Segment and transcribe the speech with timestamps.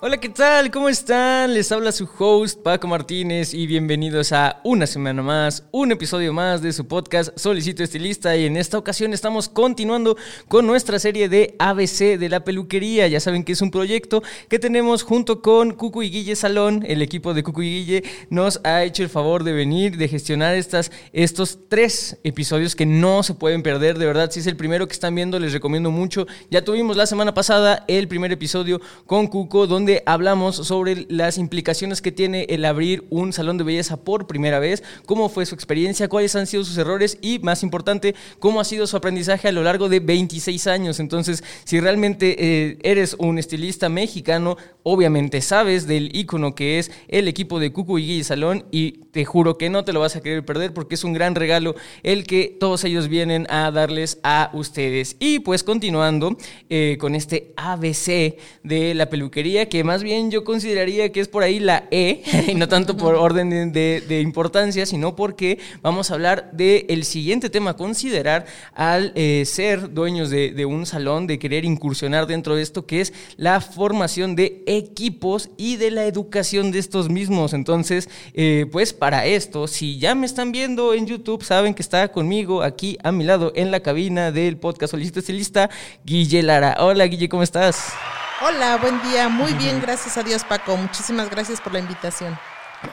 [0.00, 0.70] Hola, ¿qué tal?
[0.70, 1.52] ¿Cómo están?
[1.52, 6.62] Les habla su host Paco Martínez y bienvenidos a una semana más, un episodio más
[6.62, 10.16] de su podcast Solicito Estilista y en esta ocasión estamos continuando
[10.46, 13.08] con nuestra serie de ABC de la peluquería.
[13.08, 16.84] Ya saben que es un proyecto que tenemos junto con Cucu y Guille Salón.
[16.86, 20.54] El equipo de Cucu y Guille nos ha hecho el favor de venir, de gestionar
[20.54, 23.98] estas, estos tres episodios que no se pueden perder.
[23.98, 26.28] De verdad, si es el primero que están viendo, les recomiendo mucho.
[26.52, 32.02] Ya tuvimos la semana pasada el primer episodio con Cuco donde hablamos sobre las implicaciones
[32.02, 36.08] que tiene el abrir un salón de belleza por primera vez, cómo fue su experiencia,
[36.08, 39.62] cuáles han sido sus errores y, más importante, cómo ha sido su aprendizaje a lo
[39.62, 41.00] largo de 26 años.
[41.00, 47.28] Entonces, si realmente eh, eres un estilista mexicano, obviamente sabes del icono que es el
[47.28, 50.44] equipo de Cucu y Salón y te juro que no te lo vas a querer
[50.44, 55.16] perder porque es un gran regalo el que todos ellos vienen a darles a ustedes.
[55.18, 56.36] Y pues continuando
[56.68, 61.42] eh, con este ABC de la peluquería que más bien yo consideraría que es por
[61.42, 66.50] ahí la E, y no tanto por orden de, importancia, sino porque vamos a hablar
[66.52, 72.56] del siguiente tema, considerar al eh, ser dueños de, un salón, de querer incursionar dentro
[72.56, 77.52] de esto, que es la formación de equipos y de la educación de estos mismos.
[77.52, 82.08] Entonces, eh, pues para esto, si ya me están viendo en YouTube, saben que está
[82.08, 85.70] conmigo aquí a mi lado en la cabina del podcast Solicito Estilista,
[86.04, 86.76] Guille Lara.
[86.80, 87.92] Hola Guille, ¿cómo estás?
[88.40, 89.28] Hola, buen día.
[89.28, 90.76] Muy bien, gracias a Dios, Paco.
[90.76, 92.38] Muchísimas gracias por la invitación.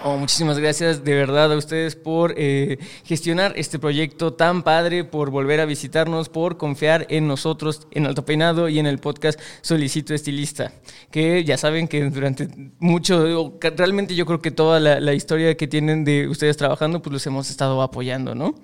[0.04, 5.30] Oh, muchísimas gracias de verdad a ustedes por eh, gestionar este proyecto tan padre, por
[5.30, 10.16] volver a visitarnos, por confiar en nosotros, en Alto Peinado y en el podcast Solicito
[10.16, 10.74] Estilista.
[11.12, 12.48] Que ya saben que durante
[12.80, 17.14] mucho, realmente yo creo que toda la, la historia que tienen de ustedes trabajando, pues
[17.14, 18.56] los hemos estado apoyando, ¿no?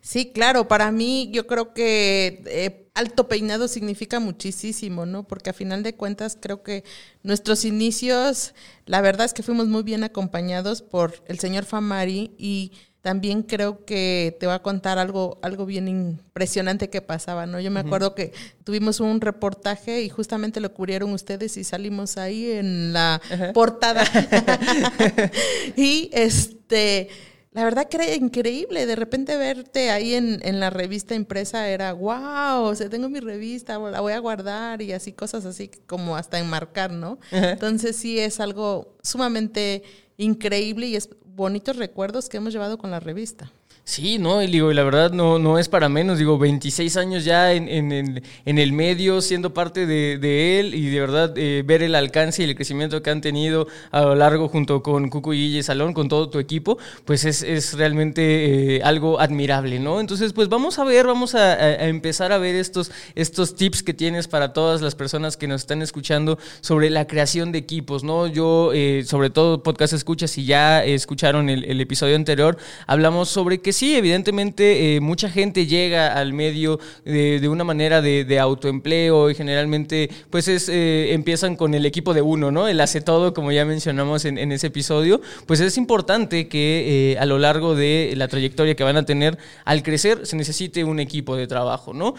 [0.00, 5.26] Sí, claro, para mí yo creo que eh, alto peinado significa muchísimo, ¿no?
[5.26, 6.84] Porque a final de cuentas creo que
[7.22, 8.54] nuestros inicios,
[8.86, 12.72] la verdad es que fuimos muy bien acompañados por el señor Famari y
[13.06, 17.60] también creo que te voy a contar algo, algo bien impresionante que pasaba, ¿no?
[17.60, 18.32] Yo me acuerdo que
[18.64, 23.20] tuvimos un reportaje y justamente lo cubrieron ustedes y salimos ahí en la
[23.54, 24.04] portada.
[25.76, 27.08] y este
[27.56, 28.84] la verdad que era increíble.
[28.84, 33.18] De repente verte ahí en, en, la revista impresa era, wow, o sea, tengo mi
[33.18, 37.18] revista, la voy a guardar y así cosas así como hasta enmarcar, ¿no?
[37.30, 39.82] Entonces sí es algo sumamente
[40.18, 43.50] increíble y es bonitos recuerdos que hemos llevado con la revista.
[43.88, 47.52] Sí, no, y digo, la verdad no, no es para menos, digo, 26 años ya
[47.52, 51.84] en, en, en el medio, siendo parte de, de, él y de verdad eh, ver
[51.84, 55.62] el alcance y el crecimiento que han tenido a lo largo junto con Cucu y
[55.62, 60.00] Salón, con todo tu equipo, pues es, es realmente eh, algo admirable, ¿no?
[60.00, 64.26] Entonces, pues vamos a ver, vamos a, empezar a ver estos, estos tips que tienes
[64.26, 68.26] para todas las personas que nos están escuchando sobre la creación de equipos, ¿no?
[68.26, 72.58] Yo, eh, sobre todo podcast escuchas, si ya escucharon el, episodio anterior,
[72.88, 78.38] hablamos sobre que sí, evidentemente eh, mucha gente llega al medio de, una manera de,
[78.40, 82.68] autoempleo y generalmente pues es, eh, empiezan con el equipo de uno, ¿no?
[82.68, 87.26] El hace todo, como ya mencionamos en, ese episodio, pues es importante que eh, a
[87.26, 91.36] lo largo de la trayectoria que van a tener al crecer se necesite un equipo
[91.36, 92.14] de trabajo, ¿no?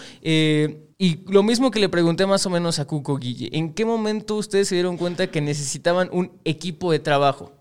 [0.99, 4.35] Y lo mismo que le pregunté más o menos a Cuco Guille, ¿en qué momento
[4.35, 7.56] ustedes se dieron cuenta que necesitaban un equipo de trabajo?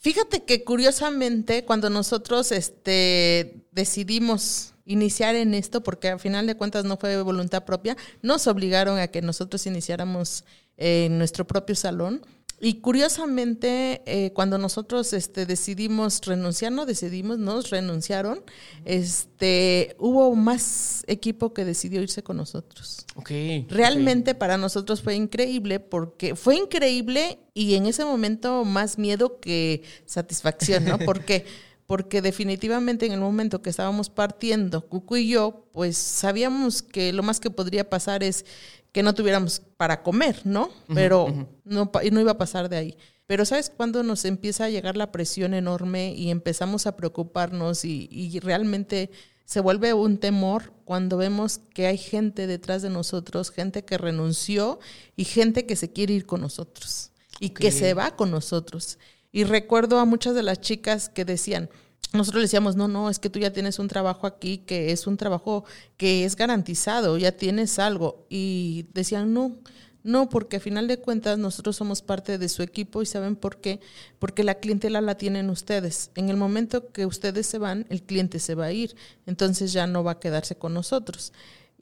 [0.00, 6.86] Fíjate que curiosamente cuando nosotros este, decidimos iniciar en esto, porque al final de cuentas
[6.86, 10.44] no fue voluntad propia, nos obligaron a que nosotros iniciáramos
[10.78, 12.22] en nuestro propio salón.
[12.62, 18.42] Y curiosamente, eh, cuando nosotros este, decidimos renunciar, no decidimos, nos renunciaron,
[18.84, 23.06] este, hubo más equipo que decidió irse con nosotros.
[23.14, 29.40] Okay, Realmente para nosotros fue increíble porque fue increíble y en ese momento más miedo
[29.40, 30.98] que satisfacción, ¿no?
[31.10, 31.46] Porque
[31.90, 37.24] porque definitivamente en el momento que estábamos partiendo, Cucu y yo, pues sabíamos que lo
[37.24, 38.46] más que podría pasar es
[38.92, 40.70] que no tuviéramos para comer, ¿no?
[40.94, 42.96] Pero no, no iba a pasar de ahí.
[43.26, 48.08] Pero ¿sabes cuándo nos empieza a llegar la presión enorme y empezamos a preocuparnos y,
[48.10, 49.10] y realmente
[49.44, 54.78] se vuelve un temor cuando vemos que hay gente detrás de nosotros, gente que renunció
[55.16, 57.10] y gente que se quiere ir con nosotros
[57.40, 58.98] y que se va con nosotros.
[59.32, 61.70] Y recuerdo a muchas de las chicas que decían,
[62.12, 65.06] nosotros le decíamos, no, no, es que tú ya tienes un trabajo aquí, que es
[65.06, 65.64] un trabajo
[65.96, 68.26] que es garantizado, ya tienes algo.
[68.28, 69.56] Y decían, no,
[70.02, 73.60] no, porque a final de cuentas nosotros somos parte de su equipo y saben por
[73.60, 73.80] qué,
[74.18, 76.10] porque la clientela la tienen ustedes.
[76.14, 78.96] En el momento que ustedes se van, el cliente se va a ir,
[79.26, 81.32] entonces ya no va a quedarse con nosotros.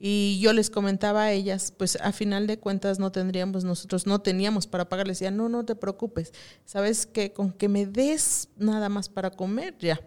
[0.01, 4.19] Y yo les comentaba a ellas, pues a final de cuentas no tendríamos nosotros, no
[4.19, 5.07] teníamos para pagar.
[5.07, 6.31] Les decía, no, no te preocupes,
[6.65, 9.99] sabes que con que me des nada más para comer, ya.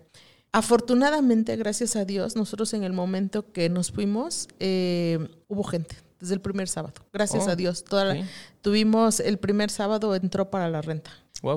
[0.51, 5.19] Afortunadamente, gracias a Dios, nosotros en el momento que nos fuimos, eh,
[5.49, 6.95] hubo gente desde el primer sábado.
[7.13, 7.85] Gracias a oh, Dios.
[7.85, 8.17] Toda
[8.63, 11.11] tuvimos el primer sábado entró para la renta.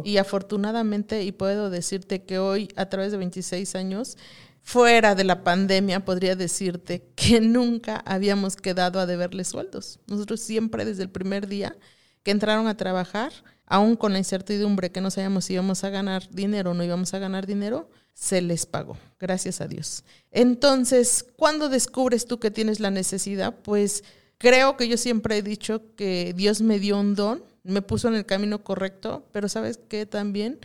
[0.04, 4.18] Y afortunadamente, y puedo decirte que hoy, a través de 26 años,
[4.66, 10.00] fuera de la pandemia, podría decirte que nunca habíamos quedado a deberle sueldos.
[10.08, 11.78] Nosotros siempre, desde el primer día
[12.24, 13.32] que entraron a trabajar,
[13.66, 17.14] aún con la incertidumbre que no sabíamos si íbamos a ganar dinero o no íbamos
[17.14, 20.04] a ganar dinero, se les pagó, gracias a Dios.
[20.32, 23.56] Entonces, ¿cuándo descubres tú que tienes la necesidad?
[23.62, 24.04] Pues
[24.38, 28.16] Creo que yo siempre he dicho que Dios me dio un don, me puso en
[28.16, 30.60] el camino correcto, pero sabes que también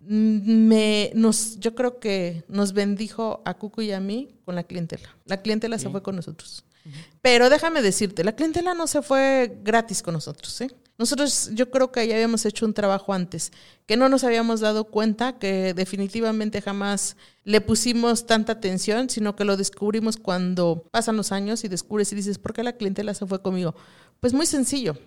[0.00, 5.16] me nos yo creo que nos bendijo a Cucu y a mí con la clientela.
[5.26, 6.64] La clientela se fue con nosotros.
[7.20, 10.70] Pero déjame decirte, la clientela no se fue gratis con nosotros, ¿eh?
[10.96, 13.52] Nosotros yo creo que ya habíamos hecho un trabajo antes,
[13.86, 19.44] que no nos habíamos dado cuenta, que definitivamente jamás le pusimos tanta atención, sino que
[19.44, 23.26] lo descubrimos cuando pasan los años y descubres y dices, ¿por qué la clientela se
[23.26, 23.76] fue conmigo?
[24.18, 24.98] Pues muy sencillo,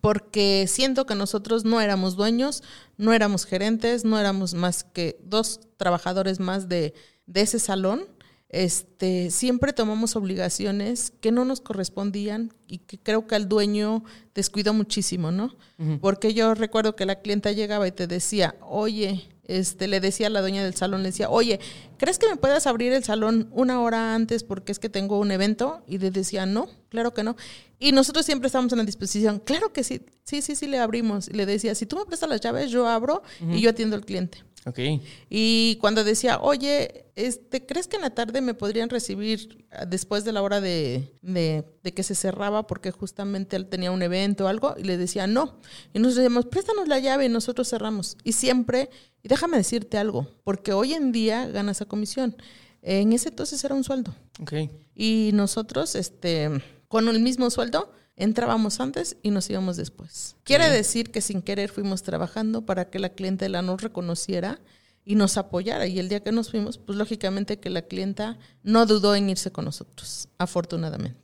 [0.00, 2.62] porque siento que nosotros no éramos dueños,
[2.96, 6.94] no éramos gerentes, no éramos más que dos trabajadores más de,
[7.26, 8.06] de ese salón
[8.50, 14.02] este, siempre tomamos obligaciones que no nos correspondían y que creo que al dueño
[14.34, 15.54] descuidó muchísimo, ¿no?
[16.00, 20.30] Porque yo recuerdo que la clienta llegaba y te decía, oye, este, le decía a
[20.30, 21.60] la dueña del salón, le decía, oye,
[21.96, 25.30] ¿crees que me puedas abrir el salón una hora antes porque es que tengo un
[25.30, 25.82] evento?
[25.86, 27.36] Y le decía, no, claro que no.
[27.78, 31.28] Y nosotros siempre estábamos en la disposición, claro que sí, sí, sí, sí, le abrimos.
[31.28, 34.04] Y le decía, si tú me prestas las llaves, yo abro y yo atiendo al
[34.04, 34.44] cliente.
[34.66, 35.00] Okay.
[35.30, 40.32] Y cuando decía, oye, este, ¿crees que en la tarde me podrían recibir después de
[40.32, 44.74] la hora de, de, que se cerraba porque justamente él tenía un evento o algo?
[44.76, 45.58] Y le decía, no.
[45.94, 48.18] Y nosotros decíamos, préstanos la llave y nosotros cerramos.
[48.22, 48.90] Y siempre,
[49.22, 52.36] y déjame decirte algo, porque hoy en día ganas esa comisión.
[52.82, 54.14] En ese entonces era un sueldo.
[54.40, 54.70] Okay.
[54.94, 56.50] Y nosotros, este,
[56.88, 60.36] con el mismo sueldo, entrábamos antes y nos íbamos después.
[60.44, 64.60] Quiere decir que sin querer fuimos trabajando para que la clientela nos reconociera
[65.04, 65.86] y nos apoyara.
[65.86, 69.50] Y el día que nos fuimos, pues lógicamente que la clienta no dudó en irse
[69.50, 71.19] con nosotros, afortunadamente.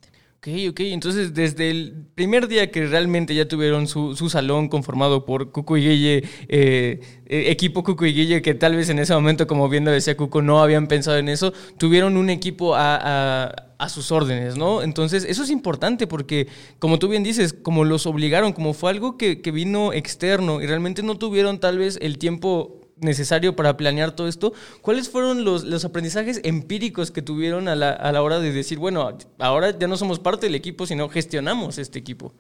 [0.47, 0.81] Ok, ok.
[0.81, 5.83] Entonces, desde el primer día que realmente ya tuvieron su, salón conformado por Cuco y
[5.83, 9.85] Guille, eh, eh, equipo Cuco y Guille, que tal vez en ese momento, como bien
[9.85, 13.53] decía Cuco, no habían pensado en eso, tuvieron un equipo a,
[13.89, 14.83] sus órdenes, ¿no?
[14.83, 16.47] Entonces, eso es importante porque,
[16.79, 20.67] como tú bien dices, como los obligaron, como fue algo que, que vino externo y
[20.67, 25.65] realmente no tuvieron tal vez el tiempo necesario para planear todo esto, ¿cuáles fueron los,
[25.65, 29.87] los aprendizajes empíricos que tuvieron a la, a la, hora de decir, bueno, ahora ya
[29.87, 32.33] no somos parte del equipo, sino gestionamos este equipo?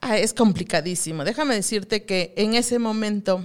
[0.00, 1.24] Ah, es complicadísimo.
[1.24, 3.44] Déjame decirte que en ese momento,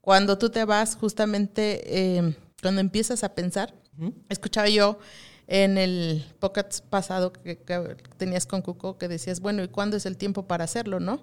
[0.00, 3.74] cuando tú te vas, justamente eh, cuando empiezas a pensar,
[4.28, 4.98] escuchaba yo
[5.48, 7.56] en el podcast pasado que,
[8.16, 11.20] tenías con Cuco que decías, bueno, ¿y cuándo es el tiempo para hacerlo, no?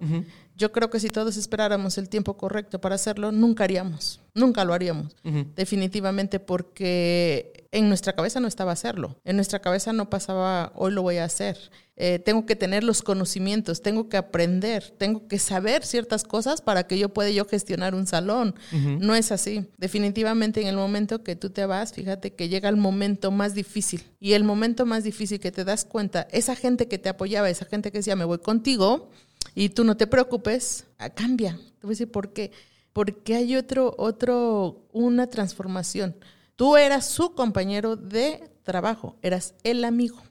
[0.56, 4.74] Yo creo que si todos esperáramos el tiempo correcto para hacerlo, nunca haríamos, nunca lo
[4.74, 5.16] haríamos,
[5.56, 11.02] definitivamente, porque en nuestra cabeza no estaba hacerlo, en nuestra cabeza no pasaba, hoy lo
[11.02, 11.58] voy a hacer.
[11.96, 16.88] Eh, tengo que tener los conocimientos, tengo que aprender, tengo que saber ciertas cosas para
[16.88, 18.56] que yo pueda yo gestionar un salón.
[18.72, 19.68] No es así.
[19.78, 24.04] Definitivamente en el momento que tú te vas, fíjate que llega el momento más difícil.
[24.20, 27.66] Y el momento más difícil que te das cuenta, esa gente que te apoyaba, esa
[27.66, 29.12] gente que decía, me voy contigo,
[29.56, 31.54] y tú no te preocupes, ah, cambia.
[31.54, 32.52] Te voy a decir por qué.
[32.92, 36.16] Porque hay otro, otro, una transformación.
[36.56, 40.22] Tú eras su compañero de trabajo, eras el amigo.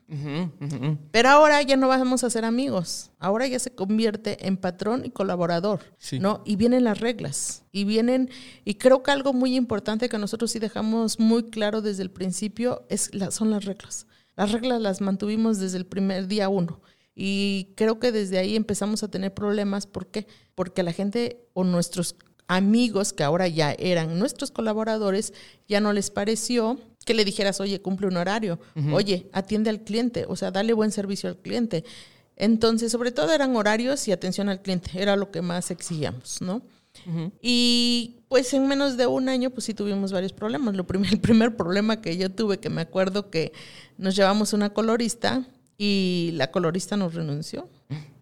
[1.11, 3.11] Pero ahora ya no vamos a ser amigos.
[3.19, 5.81] Ahora ya se convierte en patrón y colaborador,
[6.19, 6.41] ¿no?
[6.45, 7.63] Y vienen las reglas.
[7.71, 8.29] Y vienen,
[8.65, 12.85] y creo que algo muy importante que nosotros sí dejamos muy claro desde el principio
[12.89, 14.07] es son las reglas.
[14.35, 16.81] Las reglas las mantuvimos desde el primer día uno.
[17.15, 19.85] Y creo que desde ahí empezamos a tener problemas.
[19.85, 20.25] ¿Por qué?
[20.55, 22.15] Porque la gente o nuestros
[22.47, 25.33] amigos que ahora ya eran nuestros colaboradores,
[25.67, 28.59] ya no les pareció que le dijeras, oye, cumple un horario,
[28.91, 31.83] oye, atiende al cliente, o sea, dale buen servicio al cliente.
[32.35, 36.61] Entonces, sobre todo eran horarios y atención al cliente, era lo que más exigíamos, ¿no?
[37.41, 40.75] Y pues en menos de un año, pues sí tuvimos varios problemas.
[40.75, 43.51] Lo primer, el primer problema que yo tuve, que me acuerdo que
[43.97, 45.45] nos llevamos una colorista
[45.77, 47.69] y la colorista nos renunció.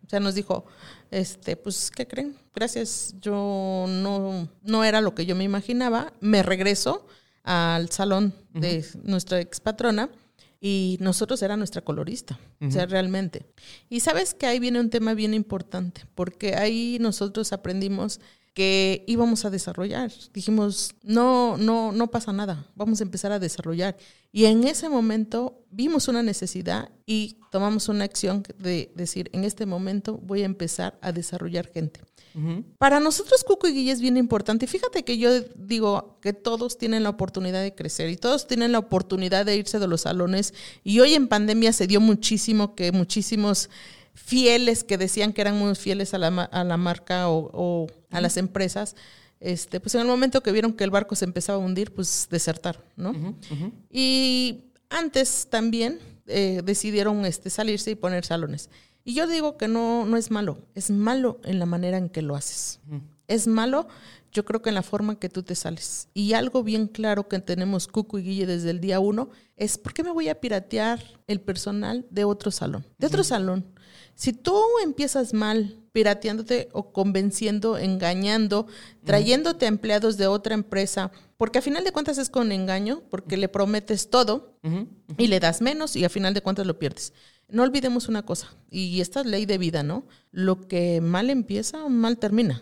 [0.05, 0.65] O sea, nos dijo,
[1.11, 2.35] este, pues, ¿qué creen?
[2.53, 6.13] Gracias, yo no, no era lo que yo me imaginaba.
[6.19, 7.05] Me regreso
[7.43, 10.09] al salón de nuestra ex patrona
[10.59, 13.45] y nosotros era nuestra colorista, o sea, realmente.
[13.89, 18.21] Y sabes que ahí viene un tema bien importante, porque ahí nosotros aprendimos
[18.53, 20.11] que íbamos a desarrollar.
[20.33, 23.97] Dijimos, no, no, no pasa nada, vamos a empezar a desarrollar.
[24.31, 29.65] Y en ese momento vimos una necesidad y tomamos una acción de decir, en este
[29.65, 32.01] momento voy a empezar a desarrollar gente.
[32.77, 34.65] Para nosotros, Cuco y Guille es bien importante.
[34.65, 38.79] Fíjate que yo digo que todos tienen la oportunidad de crecer y todos tienen la
[38.79, 40.53] oportunidad de irse de los salones.
[40.81, 43.69] Y hoy en pandemia se dio muchísimo que muchísimos
[44.13, 48.37] fieles que decían que eran muy fieles a la, a la marca o, a las
[48.37, 48.95] empresas,
[49.39, 52.27] este, pues en el momento que vieron que el barco se empezaba a hundir, pues
[52.29, 53.35] desertaron, ¿no?
[53.89, 58.69] Y antes también eh, decidieron este, salirse y poner salones.
[59.03, 62.21] Y yo digo que no, no es malo, es malo en la manera en que
[62.21, 62.79] lo haces.
[63.27, 63.87] Es malo,
[64.31, 66.07] yo creo que en la forma en que tú te sales.
[66.13, 69.93] Y algo bien claro que tenemos Cucu y Guille desde el día uno es, ¿por
[69.93, 72.85] qué me voy a piratear el personal de otro salón?
[72.99, 73.65] De otro salón.
[74.21, 78.67] Si tú empiezas mal pirateándote o convenciendo, engañando,
[79.03, 83.49] trayéndote empleados de otra empresa, porque a final de cuentas es con engaño, porque le
[83.49, 84.59] prometes todo
[85.17, 87.13] y le das menos y a final de cuentas lo pierdes.
[87.49, 90.05] No olvidemos una cosa, y esta es ley de vida, ¿no?
[90.29, 92.61] Lo que mal empieza, mal termina.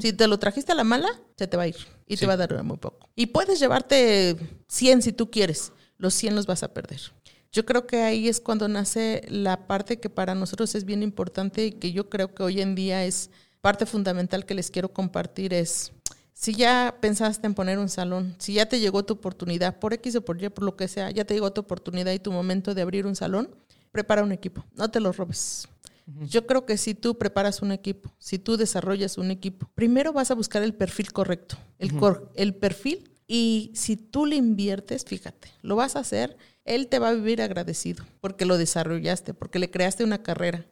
[0.00, 1.76] Si te lo trajiste a la mala, se te va a ir
[2.06, 3.10] y te va a dar muy poco.
[3.14, 7.12] Y puedes llevarte 100 si tú quieres, los 100 los vas a perder.
[7.58, 11.66] Yo creo que ahí es cuando nace la parte que para nosotros es bien importante
[11.66, 15.52] y que yo creo que hoy en día es parte fundamental que les quiero compartir
[15.52, 15.90] es,
[16.32, 20.14] si ya pensaste en poner un salón, si ya te llegó tu oportunidad, por X
[20.14, 22.76] o por Y, por lo que sea, ya te llegó tu oportunidad y tu momento
[22.76, 23.50] de abrir un salón,
[23.90, 25.66] prepara un equipo, no te lo robes.
[26.28, 30.30] Yo creo que si tú preparas un equipo, si tú desarrollas un equipo, primero vas
[30.30, 31.90] a buscar el perfil correcto, el,
[32.36, 36.38] el perfil, y si tú le inviertes, fíjate, lo vas a hacer
[36.68, 40.66] él te va a vivir agradecido porque lo desarrollaste, porque le creaste una carrera.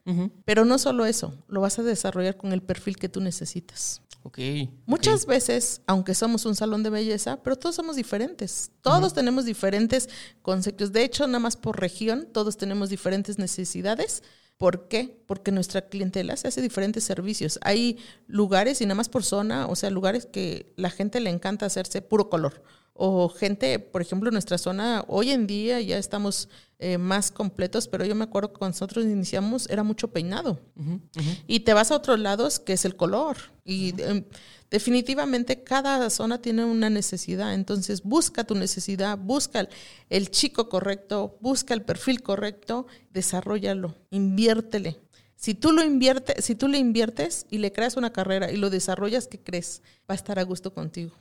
[0.45, 4.03] Pero no solo eso, lo vas a desarrollar con el perfil que tú necesitas.
[4.23, 8.73] Okay, Muchas veces, aunque somos un salón de belleza, pero todos somos diferentes.
[8.83, 10.09] Todos tenemos diferentes
[10.43, 10.93] conceptos.
[10.93, 14.25] De hecho, nada más por región, todos tenemos diferentes necesidades.
[14.57, 15.23] ¿Por qué?
[15.26, 17.61] Porque nuestra clientela se hace diferentes servicios.
[17.62, 21.67] Hay lugares, y nada más por zona, o sea, lugares que la gente le encanta
[21.67, 22.62] hacerse puro color
[22.99, 26.49] o gente, por ejemplo, en nuestra zona, hoy en día ya estamos
[26.79, 30.61] eh, más completos, pero yo me acuerdo que cuando nosotros iniciamos era mucho peinado.
[31.47, 33.38] Y te vas a otros lados, que es el color.
[33.65, 34.25] Y em,
[34.71, 37.55] definitivamente cada zona tiene una necesidad.
[37.55, 39.69] Entonces busca tu necesidad, busca
[40.11, 44.99] el chico correcto, busca el perfil correcto, desarrollalo, inviértele.
[45.37, 48.71] Si tú lo inviertes, si tú le inviertes y le creas una carrera y lo
[48.71, 49.83] desarrollas, ¿qué crees?
[50.11, 51.12] Va a estar a gusto contigo.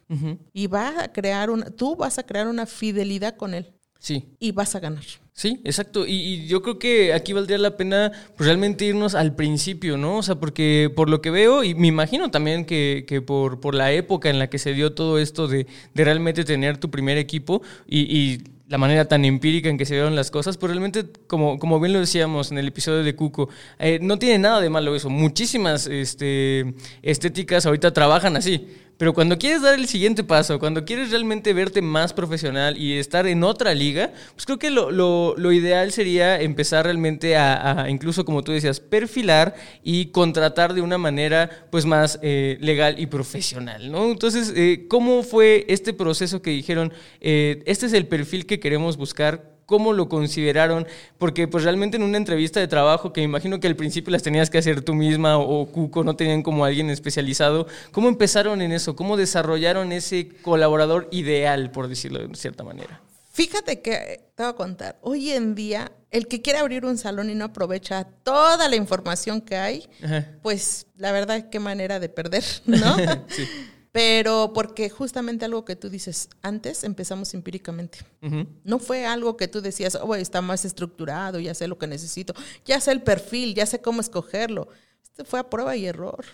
[0.54, 3.75] Y va a crear una, tú vas a crear una fidelidad con él.
[4.06, 4.24] Sí.
[4.40, 5.04] Y vas a ganar.
[5.34, 6.06] Sí, exacto.
[6.06, 10.18] Y, yo creo que aquí valdría la pena pues, realmente irnos al principio, ¿no?
[10.18, 13.74] O sea, porque por lo que veo, y me imagino también que, que por, por
[13.74, 17.18] la época en la que se dio todo esto de, de realmente tener tu primer
[17.18, 21.06] equipo y, y la manera tan empírica en que se dieron las cosas, pero realmente,
[21.28, 24.70] como, como bien lo decíamos en el episodio de Cuco, eh, no tiene nada de
[24.70, 25.10] malo eso.
[25.10, 28.68] Muchísimas este, estéticas ahorita trabajan así.
[28.98, 33.28] Pero cuando quieres dar el siguiente paso, cuando quieres realmente verte más profesional y estar
[33.28, 38.24] en otra liga, pues creo que lo, lo, lo ideal sería empezar realmente a, incluso
[38.24, 43.92] como tú decías, perfilar y contratar de una manera pues más eh, legal y profesional,
[43.92, 44.06] ¿no?
[44.06, 48.96] Entonces, eh, ¿cómo fue este proceso que dijeron, eh, este es el perfil que queremos
[48.96, 49.55] buscar?
[49.66, 53.68] Cómo lo consideraron, porque pues realmente en una entrevista de trabajo, que me imagino que
[53.68, 57.68] al principio las tenías que hacer tú misma o, Cuco no tenían como alguien especializado,
[57.92, 58.96] ¿cómo empezaron en eso?
[58.96, 63.02] ¿Cómo desarrollaron ese colaborador ideal, por decirlo de cierta manera?
[63.32, 67.30] Fíjate que te voy a contar, hoy en día el que quiere abrir un salón
[67.30, 69.90] y no aprovecha toda la información que hay,
[70.42, 72.96] pues la verdad qué manera de perder, ¿no?
[73.28, 73.46] sí.
[73.96, 78.00] Pero porque justamente algo que tú dices, antes empezamos empíricamente.
[78.66, 82.34] No fue algo que tú decías, oh, está más estructurado, ya sé lo que necesito,
[82.66, 84.68] ya sé el perfil, ya sé cómo escogerlo.
[85.02, 86.26] Esto fue a prueba y error.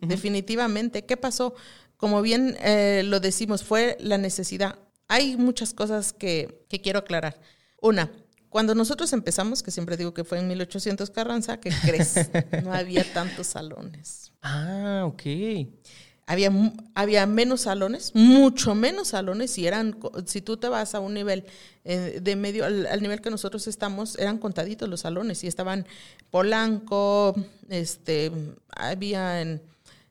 [0.00, 1.04] Definitivamente.
[1.04, 1.54] ¿Qué pasó?
[1.96, 4.76] Como bien eh, lo decimos, fue la necesidad.
[5.06, 7.40] hay muchas cosas que, que quiero aclarar.
[7.80, 8.10] Una,
[8.48, 12.16] cuando nosotros empezamos, que siempre digo que fue en 1800 Carranza, ¿qué crees?
[12.64, 14.32] no había tantos salones.
[14.42, 15.22] Ah, ok.
[16.28, 16.50] Había,
[16.94, 21.44] había menos salones, mucho menos salones, y eran, si tú te vas a un nivel
[21.84, 25.86] eh, de medio, al, al nivel que nosotros estamos, eran contaditos los salones, y estaban
[26.32, 27.34] Polanco,
[27.68, 28.32] este,
[28.70, 29.62] había en,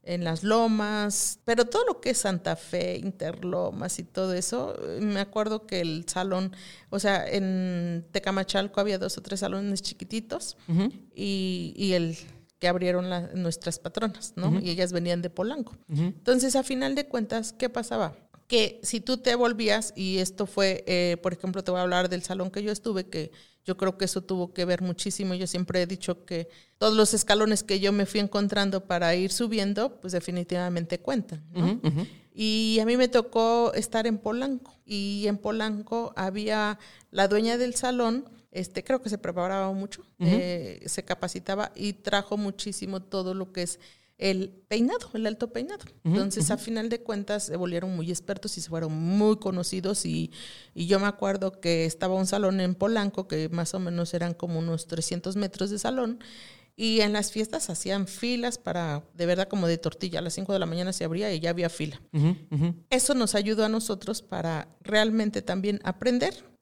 [0.04, 5.20] en las lomas, pero todo lo que es Santa Fe, Interlomas y todo eso, me
[5.20, 6.56] acuerdo que el salón,
[6.92, 10.56] o sea, en Tecamachalco había dos o tres salones chiquititos
[11.14, 12.16] y, y el
[12.60, 14.60] que abrieron la- nuestras patronas, ¿no?
[14.62, 15.76] Y ellas venían de Polanco.
[15.90, 18.16] Entonces, a final de cuentas, ¿qué pasaba?
[18.48, 22.10] Que si tú te volvías, y esto fue, eh, por ejemplo, te voy a hablar
[22.10, 23.32] del salón que yo estuve, que
[23.66, 25.34] yo creo que eso tuvo que ver muchísimo.
[25.34, 26.48] Yo siempre he dicho que
[26.78, 31.80] todos los escalones que yo me fui encontrando para ir subiendo, pues definitivamente cuentan, ¿no?
[32.34, 34.76] Y a mí me tocó estar en Polanco.
[34.86, 36.78] Y en Polanco había
[37.10, 42.38] la dueña del salón, este, creo que se preparaba mucho, eh, se capacitaba y trajo
[42.38, 43.80] muchísimo todo lo que es
[44.18, 45.84] el peinado, el alto peinado.
[46.06, 50.06] Entonces, a final de cuentas, se volvieron muy expertos y se fueron muy conocidos.
[50.06, 50.32] Y,
[50.74, 54.34] y yo me acuerdo que estaba un salón en Polanco, que más o menos eran
[54.34, 56.20] como unos 300 metros de salón.
[56.78, 60.20] Y en las fiestas hacían filas para, de verdad, como de tortilla.
[60.20, 62.02] A las 5 de la mañana se abría y ya había fila.
[62.90, 66.56] Eso nos ayudó a nosotros para realmente también aprender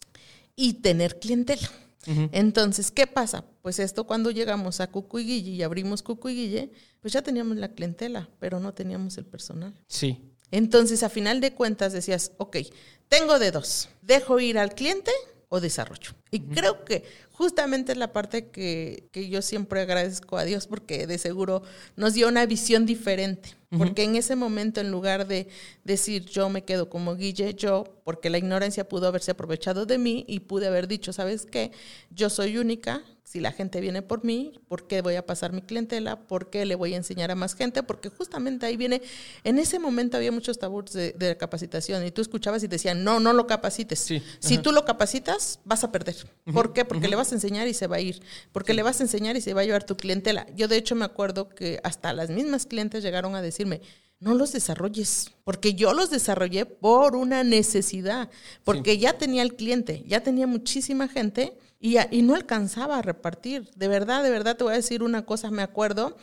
[0.56, 1.70] y tener clientela.
[2.06, 3.46] Entonces, ¿qué pasa?
[3.62, 8.60] Pues esto cuando llegamos a Cucuiguille y abrimos Cucuiguille, pues ya teníamos la clientela, pero
[8.60, 9.74] no teníamos el personal.
[9.88, 10.34] Sí.
[10.52, 12.58] Entonces, a final de cuentas decías, ok,
[13.08, 15.12] tengo de dos, dejo ir al cliente
[15.50, 16.12] o desarrollo.
[16.32, 17.04] Y creo que
[17.34, 21.64] justamente es la parte que, que yo siempre agradezco a Dios porque de seguro
[21.96, 23.56] nos dio una visión diferente.
[23.76, 25.48] Porque en ese momento, en lugar de
[25.84, 30.26] decir yo me quedo como Guille, yo, porque la ignorancia pudo haberse aprovechado de mí
[30.28, 31.72] y pude haber dicho, ¿sabes qué?
[32.12, 35.64] Yo soy única, si la gente viene por mí, ¿por qué voy a pasar mi
[35.64, 36.28] clientela?
[36.28, 37.82] ¿Por qué le voy a enseñar a más gente?
[37.82, 39.02] Porque justamente ahí viene,
[39.44, 43.20] en ese momento había muchos tabús de, de capacitación y tú escuchabas y decían, no,
[43.20, 43.98] no lo capacites.
[43.98, 44.62] Sí, Si ajá.
[44.64, 46.16] tú lo capacitas, vas a perder.
[46.54, 46.86] ¿Por qué?
[46.86, 48.22] Porque le vas a enseñar y se va a ir.
[48.52, 50.48] Porque le vas a enseñar y se va a llevar tu clientela.
[50.56, 53.82] Yo de hecho me acuerdo que hasta las mismas clientes llegaron a decirme,
[54.20, 58.30] no los desarrolles, porque yo los desarrollé por una necesidad,
[58.64, 63.70] porque ya tenía el cliente, ya tenía muchísima gente y, y no alcanzaba a repartir.
[63.76, 66.16] De verdad, de verdad te voy a decir una cosa, me acuerdo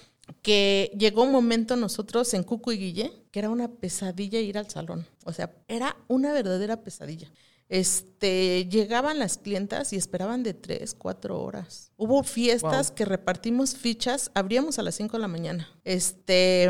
[0.43, 4.69] que llegó un momento nosotros en Cucu y Guille que era una pesadilla ir al
[4.69, 5.07] salón.
[5.25, 7.31] O sea, era una verdadera pesadilla.
[7.71, 11.93] Este, llegaban las clientas y esperaban de tres, cuatro horas.
[11.97, 12.95] Hubo fiestas Wow.
[12.97, 15.69] que repartimos fichas, abríamos a las 5 de la mañana.
[15.85, 16.69] Este,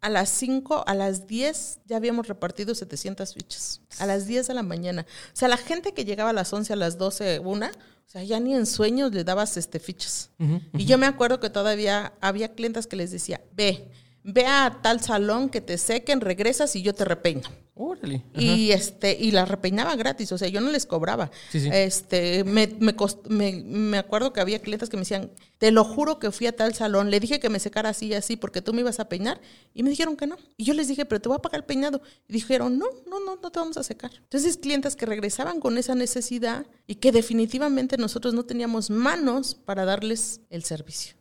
[0.00, 3.82] a las 5, a las 10 ya habíamos repartido 700 fichas.
[3.98, 5.06] A las 10 de la mañana.
[5.28, 8.24] O sea, la gente que llegaba a las 11, a las 12, una, o sea,
[8.24, 10.30] ya ni en sueños le dabas este fichas.
[10.76, 13.90] Y yo me acuerdo que todavía había clientes que les decía, ve,
[14.24, 17.42] ve a tal salón que te sequen, regresas y yo te repeino.
[17.74, 18.22] Órale.
[18.34, 21.30] Y este, y las repeinaba gratis, o sea, yo no les cobraba.
[21.50, 21.70] Sí, sí.
[21.72, 25.82] Este, me, me, cost- me, me acuerdo que había clientes que me decían, te lo
[25.82, 28.60] juro que fui a tal salón, le dije que me secara así y así porque
[28.60, 29.40] tú me ibas a peinar,
[29.72, 30.36] y me dijeron que no.
[30.58, 32.02] Y yo les dije, pero te voy a pagar el peinado.
[32.28, 34.10] Y dijeron, no, no, no, no te vamos a secar.
[34.16, 39.86] Entonces, clientes que regresaban con esa necesidad y que definitivamente nosotros no teníamos manos para
[39.86, 41.14] darles el servicio.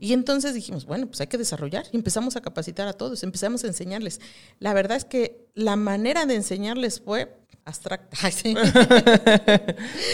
[0.00, 1.84] Y entonces dijimos, bueno, pues hay que desarrollar.
[1.92, 4.20] Y empezamos a capacitar a todos, empezamos a enseñarles.
[4.58, 8.16] La verdad es que la manera de enseñarles fue abstracta.
[8.22, 8.54] Ay, sí.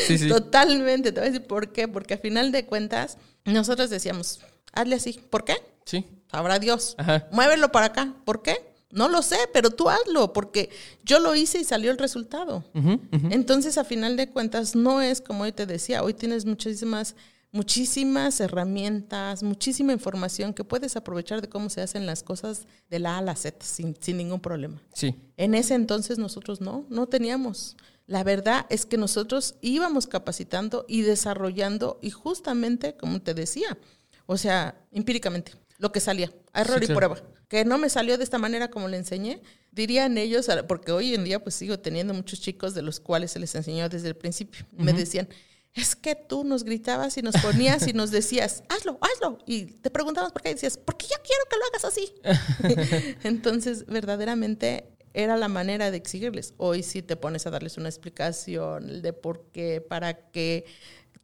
[0.07, 0.29] Sí, sí.
[0.29, 1.13] Totalmente.
[1.13, 1.87] Te voy a decir por qué.
[1.87, 4.41] Porque a final de cuentas, nosotros decíamos,
[4.73, 5.21] hazle así.
[5.31, 5.55] ¿Por qué?
[5.85, 6.05] Sí.
[6.31, 6.95] Sabrá Dios.
[6.99, 7.29] Ajá.
[7.31, 8.15] Muévelo para acá.
[8.25, 8.73] ¿Por qué?
[8.91, 10.69] No lo sé, pero tú hazlo, porque
[11.03, 12.63] yo lo hice y salió el resultado.
[12.75, 13.29] Ujú, ujú.
[13.31, 17.17] Entonces, a final de cuentas, no es como hoy te decía, hoy tienes muchísimas,
[17.53, 23.15] muchísimas herramientas, muchísima información que puedes aprovechar de cómo se hacen las cosas de la
[23.17, 24.83] A a la Z sin, sin ningún problema.
[24.95, 25.15] Sí.
[25.37, 27.77] En ese entonces nosotros no, no teníamos.
[28.07, 33.79] La verdad es que nosotros íbamos capacitando y desarrollando y justamente, como te decía,
[34.27, 37.15] o sea, empíricamente, lo que salía, error Sí, y claro.
[37.15, 37.23] prueba.
[37.49, 41.25] Que no me salió de esta manera como le enseñé, dirían ellos, porque hoy en
[41.25, 44.65] día pues sigo teniendo muchos chicos de los cuales se les enseñó desde el principio.
[44.73, 45.29] Me decían,
[45.75, 49.39] es que tú nos gritabas y nos ponías y nos decías, hazlo, hazlo.
[49.47, 53.17] Y te preguntabas por qué y decías, porque yo quiero que lo hagas así.
[53.29, 56.55] Entonces, verdaderamente era la manera de exigirles.
[56.57, 60.65] Hoy sí te pones a darles una explicación el de por qué, para qué,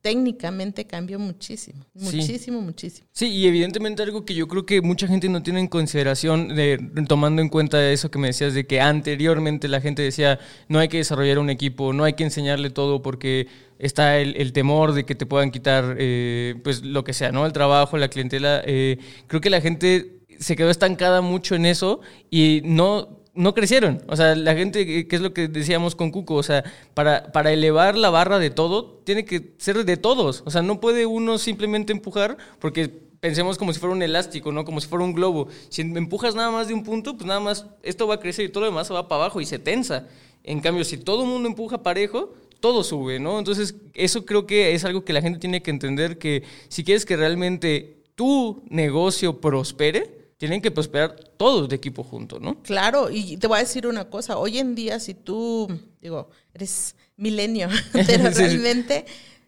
[0.00, 3.06] técnicamente cambió muchísimo, muchísimo, muchísimo.
[3.12, 6.78] Sí, y evidentemente algo que yo creo que mucha gente no tiene en consideración, de,
[7.08, 10.88] tomando en cuenta eso que me decías, de que anteriormente la gente decía, no hay
[10.88, 15.14] que desarrollar un equipo, no hay que enseñarle todo porque está el, temor de que
[15.14, 17.44] te puedan quitar, eh, pues lo que sea, ¿no?
[17.46, 18.62] El trabajo, la clientela.
[18.64, 24.02] Eh, creo que la gente se quedó estancada mucho en eso y no no crecieron.
[24.08, 27.52] O sea, la gente, que es lo que decíamos con Cuco, o sea, para, para
[27.52, 30.42] elevar la barra de todo, tiene que ser de todos.
[30.44, 32.88] O sea, no puede uno simplemente empujar, porque
[33.20, 34.64] pensemos como si fuera un elástico, ¿no?
[34.64, 35.46] Como si fuera un globo.
[35.68, 38.48] Si empujas nada más de un punto, pues nada más esto va a crecer y
[38.48, 40.08] todo lo demás va para abajo y se tensa.
[40.42, 43.38] En cambio, si todo el mundo empuja parejo, todo sube, ¿no?
[43.38, 47.06] Entonces, eso creo que es algo que la gente tiene que entender, que si quieres
[47.06, 52.62] que realmente tu negocio prospere, tienen que prosperar todos de equipo juntos, ¿no?
[52.62, 55.68] Claro, y te voy a decir una cosa, hoy en día si tú,
[56.00, 59.04] digo, eres milenio, pero realmente,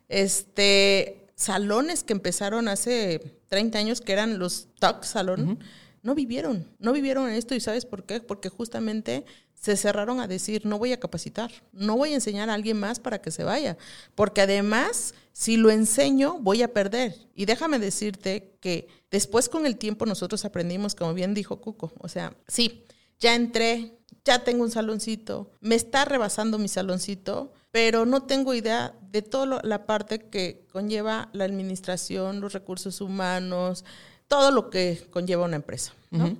[0.09, 5.61] este, salones que empezaron hace 30 años, que eran los talk salón,
[6.03, 8.21] no vivieron, no vivieron esto, y ¿sabes por qué?
[8.21, 9.25] Porque justamente
[9.61, 12.99] se cerraron a decir, no voy a capacitar, no voy a enseñar a alguien más
[12.99, 13.77] para que se vaya,
[14.15, 17.15] porque además, si lo enseño, voy a perder.
[17.35, 22.09] Y déjame decirte que después con el tiempo nosotros aprendimos, como bien dijo Cuco, o
[22.09, 22.85] sea, sí,
[23.19, 28.95] ya entré, ya tengo un saloncito, me está rebasando mi saloncito, pero no tengo idea
[29.11, 33.85] de toda la parte que conlleva la administración, los recursos humanos,
[34.31, 35.93] todo lo que conlleva una empresa.
[36.13, 36.37] ¿no?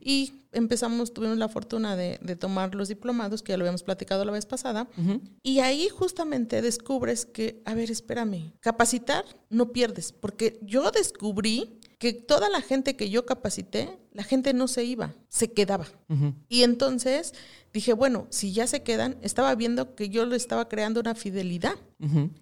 [0.00, 4.32] Y empezamos, tuvimos la fortuna de, tomar los diplomados, que ya lo habíamos platicado la
[4.32, 4.88] vez pasada,
[5.42, 12.12] y ahí justamente descubres que, a ver, espérame, capacitar no pierdes, porque yo descubrí que
[12.12, 15.86] toda la gente que yo capacité, la gente no se iba, se quedaba.
[16.50, 17.32] Y entonces
[17.72, 21.76] dije, bueno, si ya se quedan, estaba viendo que yo le estaba creando una fidelidad.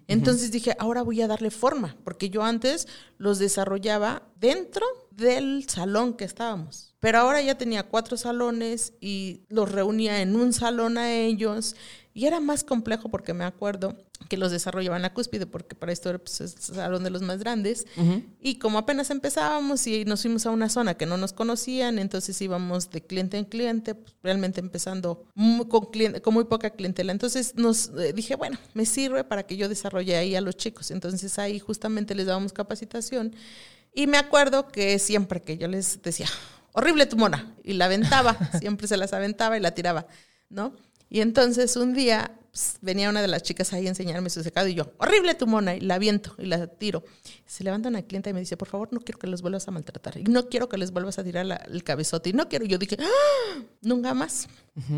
[0.07, 6.15] Entonces dije, ahora voy a darle forma, porque yo antes los desarrollaba dentro del salón
[6.15, 6.93] que estábamos.
[6.99, 11.77] Pero ahora ya tenía cuatro salones y los reunía en un salón a ellos
[12.13, 13.97] y era más complejo porque me acuerdo
[14.29, 17.39] que los desarrollaban la cúspide, porque para esto era pues, el salón de los más
[17.39, 17.85] grandes.
[18.39, 22.39] Y como apenas empezábamos y nos fuimos a una zona que no nos conocían, entonces
[22.41, 25.25] íbamos de cliente en cliente, pues, realmente empezando
[25.69, 25.89] con,
[26.21, 27.11] con muy poca clientela.
[27.11, 30.91] Entonces nos eh, dije, bueno, me sirve para que yo desarrolle ahí a los chicos.
[30.91, 33.35] Entonces ahí justamente les dábamos capacitación.
[33.93, 36.27] Y me acuerdo que siempre que yo les decía,
[36.73, 40.07] horrible tu mona, y la aventaba, siempre se las aventaba y la tiraba,
[40.49, 40.75] ¿no?
[41.13, 44.67] Y entonces un día pues, venía una de las chicas ahí a enseñarme su secado
[44.67, 47.03] y yo, horrible tu mona, y la viento y la tiro.
[47.45, 49.71] Se levanta una clienta y me dice, por favor, no quiero que les vuelvas a
[49.71, 52.65] maltratar y no quiero que les vuelvas a tirar el cabezote y no quiero.
[52.65, 53.61] Yo dije, ¡Ah!
[53.81, 54.47] nunca más.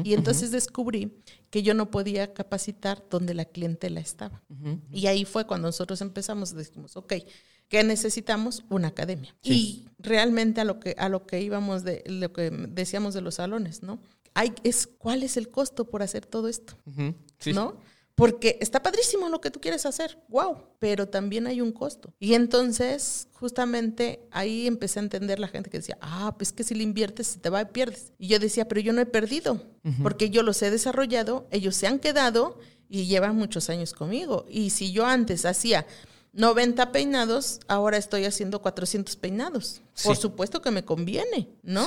[0.06, 4.42] y entonces descubrí que yo no podía capacitar donde la clientela estaba.
[4.94, 7.14] Y ahí fue cuando nosotros empezamos, decimos, ok,
[7.68, 8.64] ¿qué necesitamos?
[8.70, 9.36] Una academia.
[9.44, 13.36] Y realmente a lo que, a lo que íbamos de lo que decíamos de los
[13.36, 14.00] salones, ¿no?
[14.36, 16.78] Hay, es cuál es el costo por hacer todo esto,
[17.46, 17.78] ¿no?
[18.14, 22.14] Porque está padrísimo lo que tú quieres hacer, wow, pero también hay un costo.
[22.18, 26.76] Y entonces, justamente ahí empecé a entender la gente que decía, ah, pues que si
[26.76, 28.14] le inviertes, se te va y pierdes.
[28.18, 29.62] Y yo decía, pero yo no he perdido,
[30.02, 34.46] porque yo los he desarrollado, ellos se han quedado y llevan muchos años conmigo.
[34.50, 35.86] Y si yo antes hacía
[36.36, 39.82] 90 peinados, ahora estoy haciendo 400 peinados.
[40.04, 41.86] Por supuesto que me conviene, ¿no?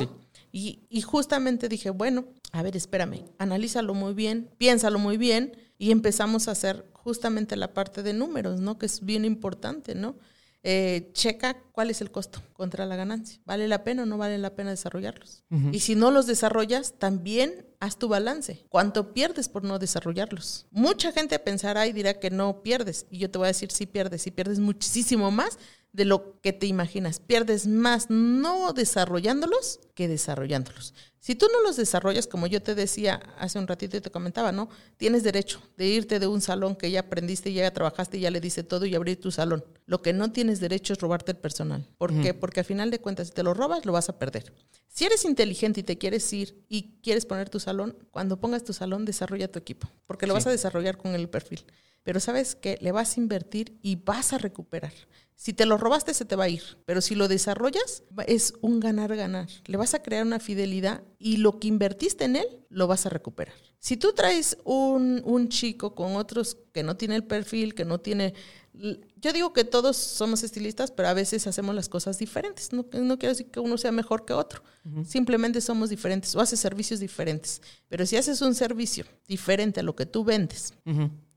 [0.51, 5.91] Y, y, justamente dije, bueno, a ver, espérame, analízalo muy bien, piénsalo muy bien y
[5.91, 8.79] empezamos a hacer justamente la parte de números, ¿no?
[8.79, 10.17] Que es bien importante, ¿no?
[10.65, 13.41] Eh, checa cuál es el costo contra la ganancia.
[13.45, 15.45] ¿Vale la pena o no vale la pena desarrollarlos?
[15.73, 18.67] Y si no los desarrollas, también haz tu balance.
[18.69, 20.67] ¿Cuánto pierdes por no desarrollarlos?
[20.73, 23.07] Mucha gente pensará y dirá que no pierdes.
[23.09, 25.59] Y yo te voy a decir, sí pierdes, sí pierdes muchísimo más
[25.93, 27.21] de lo que te imaginas.
[27.21, 30.95] Pierdes más no desarrollándolos que desarrollándolos.
[31.21, 34.53] Si tú no los desarrollas, como yo te decía hace un ratito y te comentaba,
[34.53, 34.69] ¿no?
[34.97, 38.31] Tienes derecho de irte de un salón que ya aprendiste y ya trabajaste y ya
[38.31, 39.65] le dice todo y abrir tu salón.
[39.87, 41.87] Lo que no tienes derecho es robarte el personal.
[41.99, 42.33] ¿Por qué?
[42.35, 44.55] Porque al final de cuentas, si te lo robas, lo vas a perder.
[44.87, 48.73] Si eres inteligente y te quieres ir y quieres poner tu salón, cuando pongas tu
[48.73, 51.65] salón, desarrolla tu equipo, porque lo vas a desarrollar con el perfil.
[52.09, 54.95] Pero sabes que le vas a invertir y vas a recuperar.
[55.35, 56.63] Si te lo robaste, se te va a ir.
[56.87, 59.47] Pero si lo desarrollas, es un ganar-ganar.
[59.67, 63.11] Le vas a crear una fidelidad y lo que invertiste en él, lo vas a
[63.11, 63.55] recuperar.
[63.79, 68.01] Si tú traes un, un chico con otros que no tiene el perfil, que no
[68.01, 68.33] tiene...
[68.73, 72.73] Yo digo que todos somos estilistas, pero a veces hacemos las cosas diferentes.
[72.73, 74.63] No, no quiero decir que uno sea mejor que otro.
[75.05, 77.61] Simplemente somos diferentes o haces servicios diferentes.
[77.91, 80.73] Pero si haces un servicio diferente a lo que tú vendes,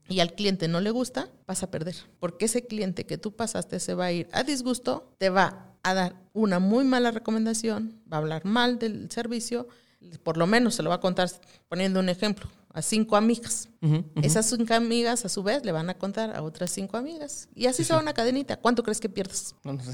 [0.08, 1.96] y al cliente no le gusta, vas a perder.
[2.18, 5.94] Porque ese cliente que tú pasaste se va a ir a disgusto, te va a
[5.94, 9.68] dar una muy mala recomendación, va a hablar mal del servicio,
[10.22, 11.30] por lo menos se lo va a contar
[11.68, 13.68] poniendo un ejemplo a cinco amigas.
[14.22, 17.48] Esas cinco amigas a su vez le van a contar a otras cinco amigas.
[17.54, 18.56] Y así se va una cadenita.
[18.56, 19.54] ¿Cuánto crees que pierdes?
[19.62, 19.92] No, no sé.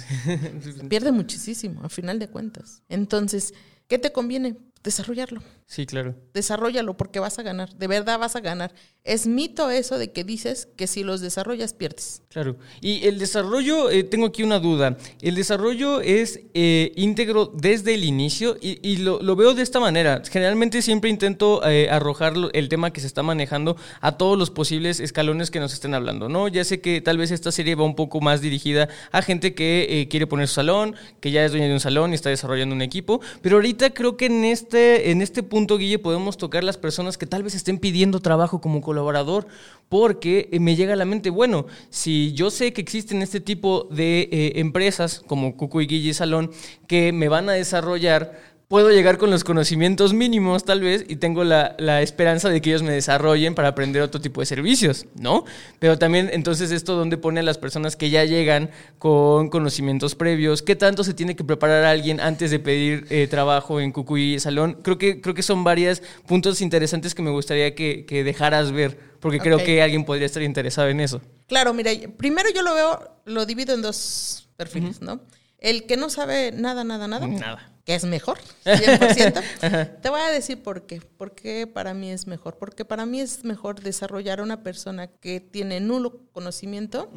[0.88, 2.82] Pierde muchísimo, a final de cuentas.
[2.88, 3.52] Entonces,
[3.88, 4.56] ¿qué te conviene?
[4.82, 5.42] Desarrollarlo.
[5.68, 6.16] Sí, claro.
[6.34, 7.72] Desarrollalo porque vas a ganar.
[7.76, 8.74] De verdad vas a ganar.
[9.04, 12.22] Es mito eso de que dices que si los desarrollas pierdes.
[12.28, 12.56] Claro.
[12.80, 14.96] Y el desarrollo, eh, tengo aquí una duda.
[15.22, 19.78] El desarrollo es eh, íntegro desde el inicio y, y lo, lo veo de esta
[19.78, 20.22] manera.
[20.28, 25.00] Generalmente siempre intento eh, arrojar el tema que se está manejando a todos los posibles
[25.00, 26.48] escalones que nos estén hablando, ¿no?
[26.48, 29.86] Ya sé que tal vez esta serie va un poco más dirigida a gente que
[29.88, 32.74] eh, quiere poner su salón, que ya es dueña de un salón y está desarrollando
[32.74, 36.76] un equipo, pero ahorita creo que en este, en este punto, Guille, podemos tocar las
[36.76, 39.46] personas que tal vez estén pidiendo trabajo como colaborador,
[39.88, 43.88] porque eh, me llega a la mente, bueno, si yo sé que existen este tipo
[43.90, 46.50] de eh, empresas como Cucu y Guille Salón
[46.86, 51.42] que me van a desarrollar, puedo llegar con los conocimientos mínimos tal vez y tengo
[51.42, 55.44] la, la esperanza de que ellos me desarrollen para aprender otro tipo de servicios, ¿no?
[55.78, 60.62] Pero también entonces esto donde pone a las personas que ya llegan con conocimientos previos,
[60.62, 64.38] qué tanto se tiene que preparar a alguien antes de pedir eh, trabajo en Cucuy
[64.38, 64.78] Salón.
[64.82, 68.98] Creo que, creo que son varios puntos interesantes que me gustaría que, que dejaras ver,
[69.20, 71.22] porque creo que alguien podría estar interesado en eso.
[71.46, 75.20] Claro, mira, primero yo lo veo, lo divido en dos perfiles, ¿no?
[75.58, 77.26] El que no sabe nada, nada, nada.
[77.26, 77.72] Nada.
[77.88, 80.00] Que es mejor, 100%.
[80.02, 81.00] Te voy a decir por qué.
[81.00, 82.58] ¿Por qué para mí es mejor?
[82.58, 87.10] Porque para mí es mejor desarrollar a una persona que tiene nulo conocimiento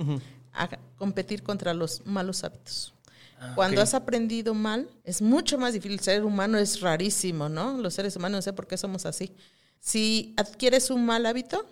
[0.53, 2.93] a competir contra los malos hábitos.
[3.37, 5.97] Ah, Cuando has aprendido mal, es mucho más difícil.
[5.97, 7.77] El ser humano es rarísimo, ¿no?
[7.77, 9.35] Los seres humanos no sé por qué somos así.
[9.81, 11.65] Si adquieres un mal hábito,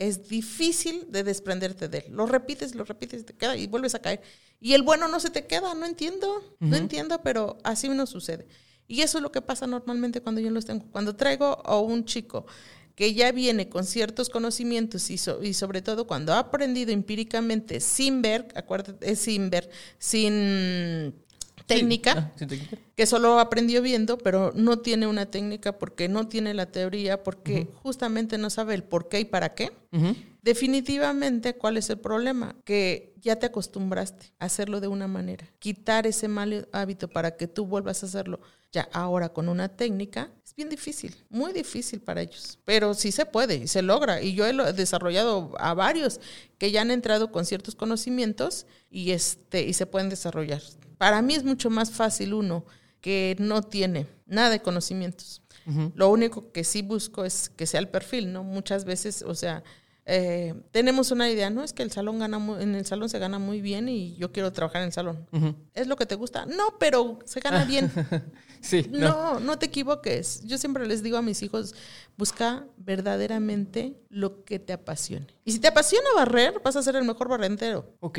[0.00, 2.04] es difícil de desprenderte de él.
[2.12, 4.20] Lo repites, lo repites, y te queda y vuelves a caer.
[4.62, 8.46] Y el bueno no se te queda, no entiendo, no entiendo, pero así no sucede.
[8.86, 10.84] Y eso es lo que pasa normalmente cuando yo los tengo.
[10.92, 12.46] Cuando traigo a un chico
[12.94, 17.80] que ya viene con ciertos conocimientos y, so- y sobre todo cuando ha aprendido empíricamente
[17.80, 21.21] sin ver, acuérdate, es sin ver, sin
[21.74, 22.76] técnica, Ah, ¿sí técnica?
[22.94, 27.68] que solo aprendió viendo, pero no tiene una técnica porque no tiene la teoría, porque
[27.82, 29.72] justamente no sabe el por qué y para qué.
[29.92, 30.14] Ujú.
[30.42, 32.54] Definitivamente, ¿cuál es el problema?
[32.64, 35.46] Que ya te acostumbraste a hacerlo de una manera.
[35.58, 38.40] Quitar ese mal hábito para que tú vuelvas a hacerlo
[38.72, 42.58] ya ahora con una técnica es bien difícil, muy difícil para ellos.
[42.64, 44.22] Pero sí se puede y se logra.
[44.22, 46.20] Y yo he desarrollado a varios
[46.58, 50.62] que ya han entrado con ciertos conocimientos y, este, y se pueden desarrollar.
[51.02, 52.64] Para mí es mucho más fácil uno
[53.00, 55.42] que no tiene nada de conocimientos.
[55.96, 58.44] Lo único que sí busco es que sea el perfil, ¿no?
[58.44, 59.64] Muchas veces, o sea,
[60.06, 63.18] eh, tenemos una idea, no es que el salón gana mu- en el salón se
[63.18, 65.26] gana muy bien y yo quiero trabajar en el salón.
[65.74, 66.44] ¿Es lo que te gusta?
[66.46, 67.90] No, pero se gana bien.
[68.64, 69.08] Sí, no.
[69.08, 70.44] No, no te equivoques.
[70.46, 71.74] Yo siempre les digo a mis hijos,
[72.16, 75.26] busca verdaderamente lo que te apasione.
[75.44, 77.90] Y si te apasiona barrer, vas a ser el mejor barrendero.
[77.98, 78.18] Ok,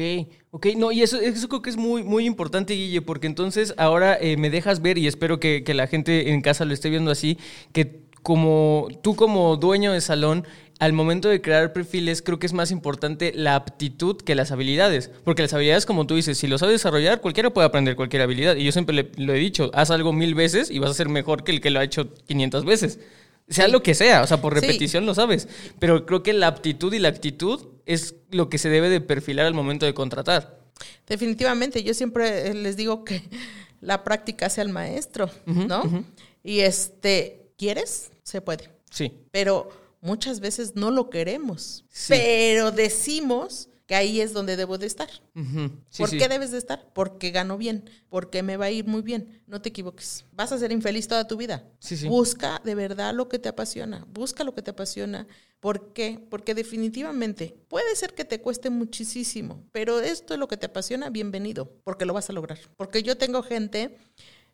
[0.51, 4.17] ok, no, y eso, eso creo que es muy, muy importante, Guille, porque entonces ahora
[4.19, 7.09] eh, me dejas ver, y espero que, que la gente en casa lo esté viendo
[7.11, 7.37] así,
[7.71, 10.45] que como tú como dueño de salón,
[10.83, 15.09] al momento de crear perfiles, creo que es más importante la aptitud que las habilidades.
[15.23, 18.55] Porque las habilidades, como tú dices, si lo sabes desarrollar, cualquiera puede aprender cualquier habilidad.
[18.57, 21.09] Y yo siempre le- lo he dicho, haz algo mil veces y vas a ser
[21.09, 22.99] mejor que el que lo ha hecho 500 veces.
[23.47, 24.61] Sea lo que sea, o sea, por Sí.
[24.61, 25.47] repetición lo sabes.
[25.79, 29.45] Pero creo que la aptitud y la actitud es lo que se debe de perfilar
[29.45, 30.59] al momento de contratar.
[31.07, 33.21] Definitivamente, yo siempre eh, les digo que
[33.81, 36.05] la práctica hace al maestro, ¿no?
[36.43, 38.11] Y este, ¿quieres?
[38.23, 38.69] Se puede.
[38.89, 39.11] Sí.
[39.31, 39.69] Pero
[40.03, 41.85] muchas veces no lo queremos.
[41.89, 42.13] Sí.
[42.13, 45.09] Pero decimos que ahí es donde debo de estar.
[45.09, 46.17] Sí, ¿Por sí.
[46.17, 46.91] qué debes de estar?
[46.93, 49.41] Porque gano bien, porque me va a ir muy bien.
[49.47, 50.25] No te equivoques.
[50.31, 51.65] Vas a ser infeliz toda tu vida.
[51.79, 52.07] Sí.
[52.07, 54.05] Busca de verdad lo que te apasiona.
[54.09, 55.27] Busca lo que te apasiona.
[55.59, 56.19] ¿Por qué?
[56.29, 61.09] Porque definitivamente puede ser que te cueste muchísimo, pero esto es lo que te apasiona,
[61.09, 62.59] bienvenido, porque lo vas a lograr.
[62.75, 63.97] Porque yo tengo gente,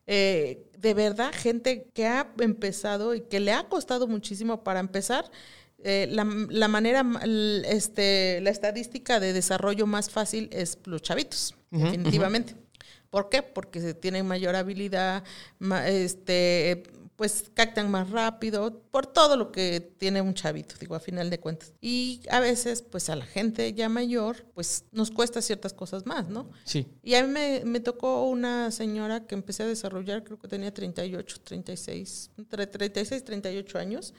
[0.08, 5.30] eh, de verdad, gente que ha empezado y que le ha costado muchísimo para empezar.
[5.84, 7.06] eh, la, la manera,
[7.66, 12.56] este, la estadística de desarrollo más fácil es los chavitos, definitivamente.
[13.10, 13.42] ¿Por qué?
[13.44, 15.24] Porque se tienen mayor habilidad,
[15.88, 16.84] este,
[17.19, 21.38] pues captan más rápido, por todo lo que tiene un chavito, digo, a final de
[21.38, 21.73] cuentas.
[21.82, 26.29] Y a veces, pues a la gente ya mayor, pues nos cuesta ciertas cosas más,
[26.29, 26.49] ¿no?
[26.63, 26.88] Sí.
[27.03, 30.73] Y a mí me, me tocó una señora que empecé a desarrollar, creo que tenía
[30.73, 34.13] 38, 36, entre 36 y 38 años.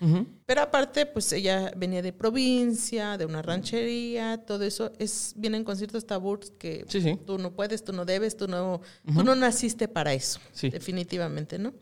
[0.44, 4.92] Pero aparte, pues ella venía de provincia, de una ranchería, todo eso.
[4.98, 7.18] es Vienen con ciertos tabús que Sí, sí.
[7.26, 10.68] tú no puedes, tú no debes, tú no, tú no naciste para eso, Sí.
[10.68, 11.72] definitivamente, ¿no?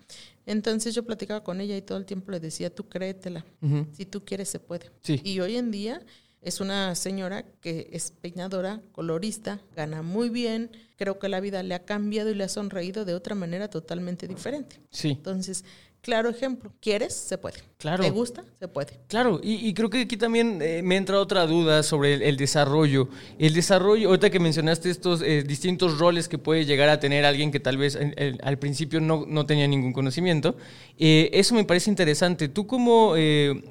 [0.48, 3.44] Entonces yo platicaba con ella y todo el tiempo le decía, tú créetela,
[3.92, 4.90] si tú quieres se puede.
[5.02, 5.20] Sí.
[5.22, 6.00] Y hoy en día
[6.40, 11.74] es una señora que es peinadora, colorista, gana muy bien, creo que la vida le
[11.74, 14.80] ha cambiado y le ha sonreído de otra manera totalmente diferente.
[14.90, 15.10] Sí.
[15.10, 15.66] Entonces,
[16.02, 17.14] claro ejemplo, ¿quieres?
[17.14, 17.58] Se puede.
[17.78, 18.02] Claro.
[18.02, 18.42] ¿Te gusta?
[18.58, 18.98] Se puede.
[19.06, 22.36] Claro, y, y creo que aquí también eh, me entra otra duda sobre el, el
[22.36, 23.08] desarrollo.
[23.38, 27.52] El desarrollo, ahorita que mencionaste estos eh, distintos roles que puede llegar a tener alguien
[27.52, 30.56] que tal vez en- al principio no, no tenía ningún conocimiento,
[30.98, 32.48] eh, eso me parece interesante.
[32.48, 33.12] Tú como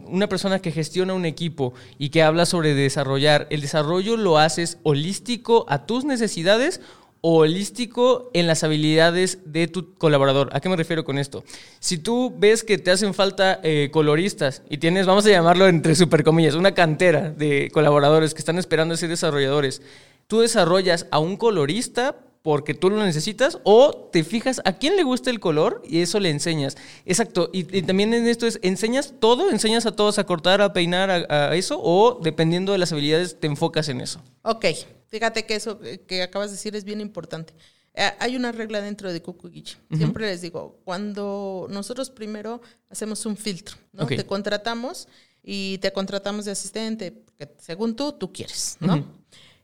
[0.08, 4.78] una persona que gestiona un equipo y que habla sobre desarrollar, ¿el desarrollo lo haces
[4.84, 6.80] holístico a tus necesidades?
[7.22, 10.50] Holístico en las habilidades de tu colaborador.
[10.54, 11.44] ¿A qué me refiero con esto?
[11.80, 15.96] Si tú ves que te hacen falta eh, coloristas y tienes, vamos a llamarlo entre
[15.96, 19.82] super comillas, una cantera de colaboradores que están esperando ser desarrolladores,
[20.28, 25.04] ¿tú desarrollas a un colorista porque tú lo necesitas o te fijas a quién le
[25.04, 26.78] gusta el color y eso le enseñas?
[27.06, 27.50] Exacto.
[27.52, 29.50] Y, y también en esto es, ¿enseñas todo?
[29.50, 31.78] ¿Enseñas a todos a cortar, a peinar, a, a eso?
[31.82, 34.22] ¿O dependiendo de las habilidades te enfocas en eso?
[34.44, 34.66] Ok,
[35.08, 37.54] fíjate que eso que- que acabas de decir es bien importante.
[37.94, 39.76] Eh, Hay una regla dentro de Cucu Guichi.
[39.98, 44.04] Siempre les digo, cuando nosotros primero hacemos un filtro, ¿no?
[44.18, 45.08] Te contratamos
[45.44, 48.94] y te contratamos de asistente, que según tú, tú quieres, ¿no?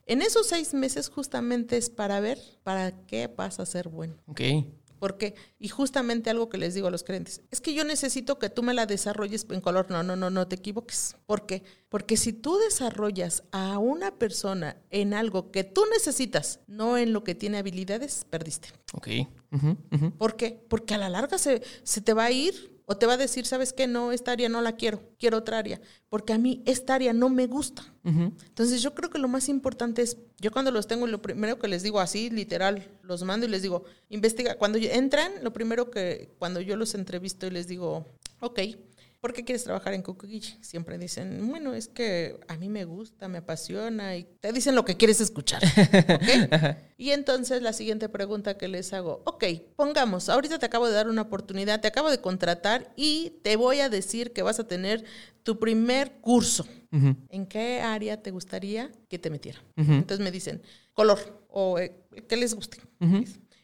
[0.06, 4.14] En esos seis meses justamente es para ver para qué vas a ser bueno.
[4.26, 4.40] Ok.
[4.98, 8.50] Porque, y justamente algo que les digo a los clientes, es que yo necesito que
[8.50, 9.86] tú me la desarrolles en color.
[9.90, 11.16] No, no, no, no te equivoques.
[11.26, 11.62] ¿Por qué?
[11.88, 17.24] Porque si tú desarrollas a una persona en algo que tú necesitas, no en lo
[17.24, 18.68] que tiene habilidades, perdiste.
[18.92, 19.08] Ok.
[20.18, 20.64] ¿Por qué?
[20.68, 23.46] Porque a la larga se, se te va a ir o te va a decir,
[23.46, 23.86] ¿sabes qué?
[23.86, 27.28] No, esta área no la quiero, quiero otra área, porque a mí esta área no
[27.28, 27.82] me gusta.
[28.04, 31.68] Entonces yo creo que lo más importante es, yo cuando los tengo, lo primero que
[31.68, 36.34] les digo así, literal, los mando y les digo, investiga, cuando entran, lo primero que
[36.38, 38.06] cuando yo los entrevisto y les digo,
[38.40, 38.60] ok,
[39.24, 40.58] ¿por qué quieres trabajar en Cocoguichi?
[40.60, 44.84] Siempre dicen, bueno, es que a mí me gusta, me apasiona y te dicen lo
[44.84, 45.62] que quieres escuchar.
[46.14, 46.76] ¿ok?
[46.98, 49.44] Y entonces la siguiente pregunta que les hago, ok,
[49.76, 53.80] pongamos, ahorita te acabo de dar una oportunidad, te acabo de contratar y te voy
[53.80, 55.06] a decir que vas a tener
[55.42, 56.66] tu primer curso.
[57.30, 59.64] ¿En qué área te gustaría que te metiera?
[59.76, 60.60] Entonces me dicen,
[60.92, 61.94] color o eh,
[62.28, 62.76] que les guste.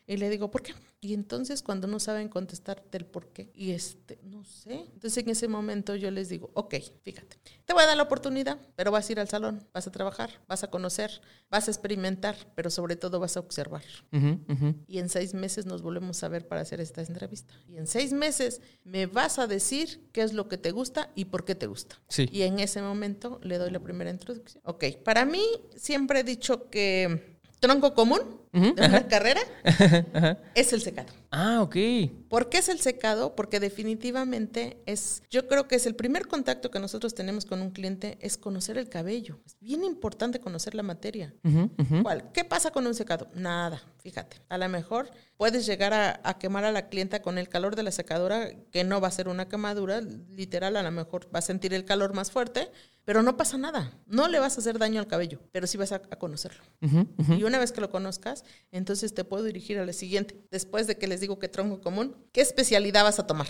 [0.06, 0.72] Y le digo, ¿por qué?
[1.02, 4.86] Y entonces cuando no saben contestarte el por qué, y este, no sé.
[4.92, 8.58] Entonces en ese momento yo les digo, ok, fíjate, te voy a dar la oportunidad,
[8.76, 12.36] pero vas a ir al salón, vas a trabajar, vas a conocer, vas a experimentar,
[12.54, 13.82] pero sobre todo vas a observar.
[14.86, 17.54] Y en seis meses nos volvemos a ver para hacer esta entrevista.
[17.66, 21.26] Y en seis meses me vas a decir qué es lo que te gusta y
[21.26, 21.98] por qué te gusta.
[22.08, 22.28] Sí.
[22.30, 24.62] Y en ese momento le doy la primera introducción.
[24.66, 25.42] Ok, para mí
[25.76, 29.40] siempre he dicho que tronco común de una carrera
[30.54, 31.12] es el secado.
[31.30, 31.76] Ah, ok.
[32.28, 33.36] ¿Por qué es el secado?
[33.36, 37.70] Porque definitivamente es, yo creo que es el primer contacto que nosotros tenemos con un
[37.70, 39.38] cliente, es conocer el cabello.
[39.46, 41.32] Es bien importante conocer la materia.
[41.44, 42.02] Ujú.
[42.02, 42.32] ¿Cuál?
[42.32, 43.28] ¿Qué pasa con un secado?
[43.34, 44.38] Nada, fíjate.
[44.48, 47.84] A lo mejor puedes llegar a, a quemar a la clienta con el calor de
[47.84, 51.42] la secadora, que no va a ser una quemadura, literal, a lo mejor va a
[51.42, 52.70] sentir el calor más fuerte,
[53.04, 53.92] pero no pasa nada.
[54.06, 56.62] No le vas a hacer daño al cabello, pero sí vas a, a conocerlo.
[57.36, 58.39] Y una vez que lo conozcas,
[58.72, 60.36] entonces te puedo dirigir a la siguiente.
[60.50, 63.46] Después de que les digo que tronco común, ¿qué especialidad vas a tomar?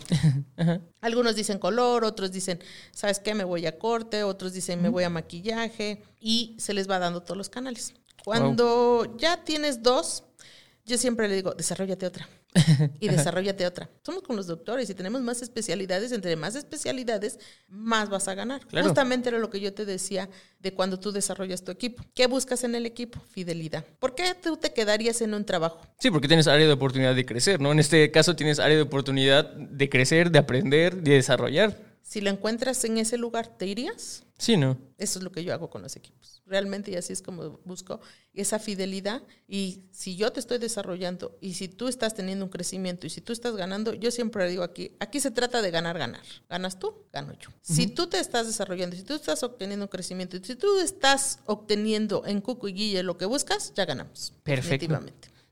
[1.01, 2.61] Algunos dicen color, otros dicen,
[2.93, 3.35] ¿sabes qué?
[3.35, 7.23] Me voy a corte, otros dicen, me voy a maquillaje y se les va dando
[7.23, 7.95] todos los canales.
[8.25, 10.25] Cuando ya tienes dos,
[10.85, 12.29] yo siempre le digo, desarrollate otra.
[13.01, 13.89] Y desarrollate otra.
[14.05, 16.13] Somos como los doctores y tenemos más especialidades.
[16.13, 18.67] Entre más especialidades, más vas a ganar.
[18.67, 18.89] Claro.
[18.89, 22.05] Justamente era lo que yo te decía de cuando tú desarrollas tu equipo.
[22.15, 23.21] ¿Qué buscas en el equipo?
[23.31, 23.85] Fidelidad.
[23.99, 25.81] ¿Por qué tú te quedarías en un trabajo?
[25.99, 27.73] Sí, porque tienes área de oportunidad de crecer, ¿no?
[27.73, 31.90] En este caso tienes área de oportunidad de crecer, de aprender, de desarrollar.
[32.11, 34.25] Si lo encuentras en ese lugar, ¿te irías?
[34.37, 34.77] Sí, ¿no?
[34.99, 36.43] Eso es lo que yo hago con los equipos.
[36.45, 38.01] Realmente y así es como busco
[38.35, 39.23] esa fidelidad.
[39.47, 43.21] Y si yo te estoy desarrollando y si tú estás teniendo un crecimiento y si
[43.21, 46.25] tú estás ganando, yo siempre digo aquí, aquí se trata de ganar, ganar.
[46.49, 47.51] Ganas tú, gano yo.
[47.63, 52.27] Si tú te estás desarrollando, si tú estás obteniendo un crecimiento, si tú estás obteniendo
[52.27, 54.33] en Cuco y Guille lo que buscas, ya ganamos.
[54.43, 54.99] Perfecto.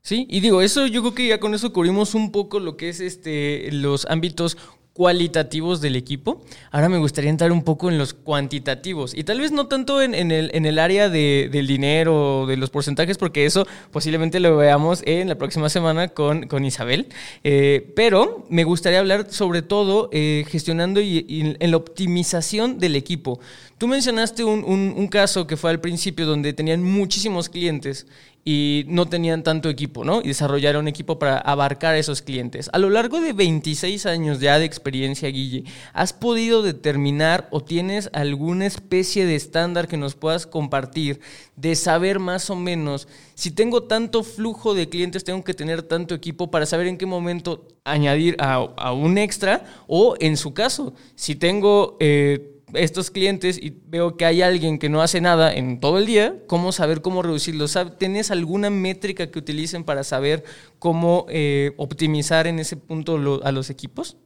[0.01, 2.89] Sí, y digo, eso yo creo que ya con eso cubrimos un poco lo que
[2.89, 4.57] es este los ámbitos
[4.99, 6.41] cualitativos del equipo.
[6.71, 10.13] Ahora me gustaría entrar un poco en los cuantitativos y tal vez no tanto en,
[10.13, 15.35] el, área de, del dinero, de los porcentajes, porque eso posiblemente lo veamos en la
[15.35, 17.07] próxima semana con, Isabel.
[17.45, 23.39] Eh, pero me gustaría hablar sobre todo eh, gestionando y, en la optimización del equipo.
[23.77, 28.05] Tú mencionaste un caso que fue al principio donde tenían muchísimos clientes
[28.45, 30.21] y no tenían tanto equipo, ¿no?
[30.21, 32.69] Y desarrollaron equipo para abarcar a esos clientes.
[32.73, 38.09] A lo largo de 26 años ya de experiencia, Guille, ¿has podido determinar o tienes
[38.13, 41.19] alguna especie de estándar que nos puedas compartir
[41.55, 43.07] de saber más o menos
[43.39, 47.05] si tengo tanto flujo de clientes, tengo que tener tanto equipo para saber en qué
[47.05, 51.95] momento añadir a, un extra o en su caso, si tengo...
[52.01, 56.05] Eh, estos clientes y veo que hay alguien que no hace nada en todo el
[56.05, 57.65] día, ¿cómo saber cómo reducirlo?
[57.97, 60.43] ¿Tienes alguna métrica que utilicen para saber
[60.79, 64.17] cómo eh, optimizar en ese punto a los equipos?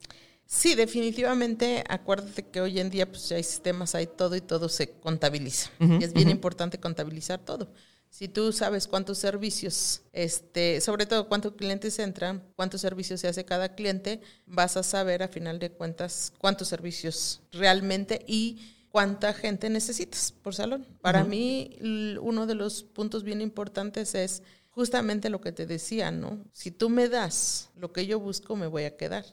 [0.46, 1.84] Sí, definitivamente.
[1.90, 5.72] Acuérdate que hoy en día pues, hay sistemas, hay todo y todo se contabiliza.
[5.80, 7.70] y es bien importante contabilizar todo.
[8.14, 13.44] Si tú sabes cuántos servicios, este, sobre todo cuántos clientes entran, cuántos servicios se hace
[13.44, 19.68] cada cliente, vas a saber a final de cuentas cuántos servicios realmente y cuánta gente
[19.68, 20.86] necesitas por salón.
[21.02, 21.76] Para mí,
[22.22, 26.46] uno de los puntos bien importantes es justamente lo que te decía, ¿no?
[26.52, 29.26] Si tú me das lo que yo busco, me voy a quedar.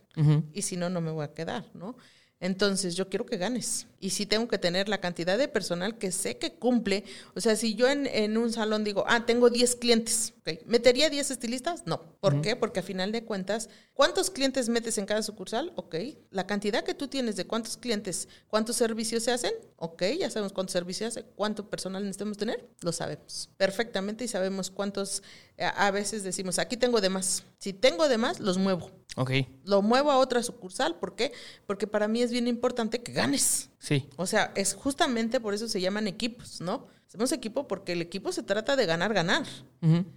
[0.55, 1.99] Y si no, no me voy a quedar, ¿no?
[2.41, 3.87] Entonces, yo quiero que ganes.
[4.03, 7.05] Y si tengo que tener la cantidad de personal que sé que cumple.
[7.34, 10.32] O sea, si yo en, un salón digo, ah, tengo 10 clientes,
[10.64, 11.82] ¿metería 10 estilistas?
[11.84, 12.03] No.
[12.18, 12.57] ¿Por qué?
[12.57, 15.72] Porque a final de cuentas, ¿cuántos clientes metes en cada sucursal?
[15.76, 15.96] Ok.
[16.30, 20.55] La cantidad que tú tienes de cuántos clientes, cuántos servicios se hacen, ok, ya sabemos
[20.55, 25.22] cuántos servicios se hacen, cuánto personal necesitamos tener, lo sabemos perfectamente y sabemos cuántos,
[25.59, 27.44] a veces decimos, aquí tengo de más.
[27.59, 28.90] Si tengo de más, los muevo.
[29.16, 29.32] Ok.
[29.64, 30.98] Lo muevo a otra sucursal.
[30.98, 31.32] ¿Por qué?
[31.66, 33.70] Porque para mí es bien importante que ganes.
[33.91, 34.09] Sí.
[34.14, 36.86] O sea, es justamente por eso se llaman equipos, ¿no?
[37.09, 39.45] Hacemos equipo porque el equipo se trata de ganar, ganar.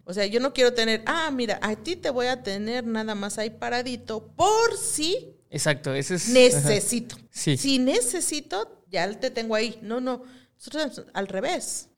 [0.05, 3.15] O sea, yo no quiero tener, ah, mira, a ti te voy a tener nada
[3.15, 5.35] más ahí paradito por si.
[5.49, 6.29] Exacto, ese es.
[6.29, 7.15] Necesito.
[7.31, 7.57] Sí.
[7.57, 9.79] Si necesito, ya te tengo ahí.
[9.81, 10.21] No, no.
[10.55, 11.89] Nosotros al revés.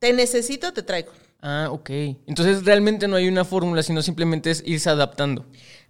[0.00, 1.12] Te necesito, te traigo.
[1.40, 1.88] Ah, ok.
[2.26, 5.46] Entonces realmente no hay una fórmula, sino simplemente es irse adaptando.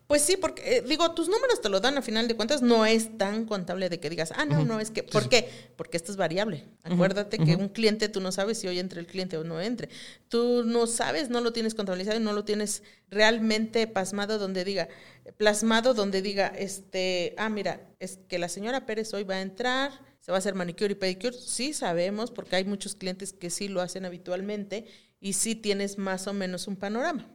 [0.07, 2.84] Pues sí, porque eh, digo, tus números te lo dan a final de cuentas, no
[2.84, 5.48] es tan contable de que digas, ah, no, no, es que, ¿por qué?
[5.76, 6.68] Porque esto es variable.
[6.82, 9.88] Acuérdate que un cliente tú no sabes si hoy entre el cliente o no entre.
[10.28, 14.88] Tú no sabes, no lo tienes contabilizado y no lo tienes realmente pasmado donde diga,
[15.36, 19.92] plasmado donde diga, este, ah, mira, es que la señora Pérez hoy va a entrar,
[20.20, 21.36] se va a hacer manicure y pedicure.
[21.36, 24.86] Sí sabemos, porque hay muchos clientes que sí lo hacen habitualmente
[25.22, 27.28] y sí tienes más o menos un panorama.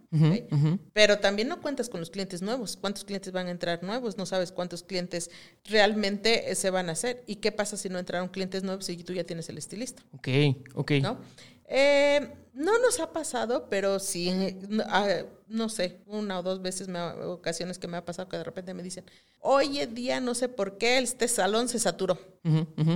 [0.91, 2.75] Pero también no cuentas con los clientes nuevos.
[2.75, 4.17] ¿Cuántos clientes van a entrar nuevos?
[4.17, 5.31] No sabes cuántos clientes
[5.63, 7.23] realmente eh, se van a hacer.
[7.27, 10.03] ¿Y qué pasa si no entraron clientes nuevos y tú ya tienes el estilista?
[10.11, 10.27] Ok,
[10.75, 10.91] ok.
[11.01, 11.17] ¿No?
[11.69, 14.57] Eh, no nos ha pasado, pero sí,
[14.87, 18.43] ah, no sé, una o dos veces, me ocasiones que me ha pasado que de
[18.43, 19.05] repente me dicen,
[19.39, 22.19] hoy en día no sé por qué este salón se saturó.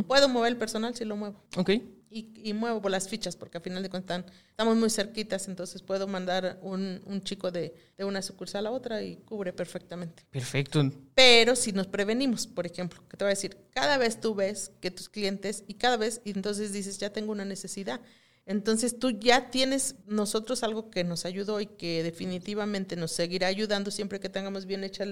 [0.07, 1.41] ¿Puedo mover el personal si lo muevo?
[1.55, 1.71] Ok
[2.12, 6.59] y, muevo las fichas porque al final de cuentas estamos muy cerquitas, entonces puedo mandar
[6.62, 10.26] un, un chico de, de, una sucursal a otra y cubre perfectamente.
[10.30, 10.91] Perfecto.
[11.16, 14.72] Pero si nos prevenimos, por ejemplo, que te voy a decir, cada vez tú ves
[14.82, 18.01] que tus clientes y cada vez, y entonces dices, ya tengo una necesidad.
[18.45, 23.91] Entonces tú ya tienes nosotros algo que nos ayudó y que definitivamente nos seguirá ayudando
[23.91, 25.05] siempre que tengamos bien hecha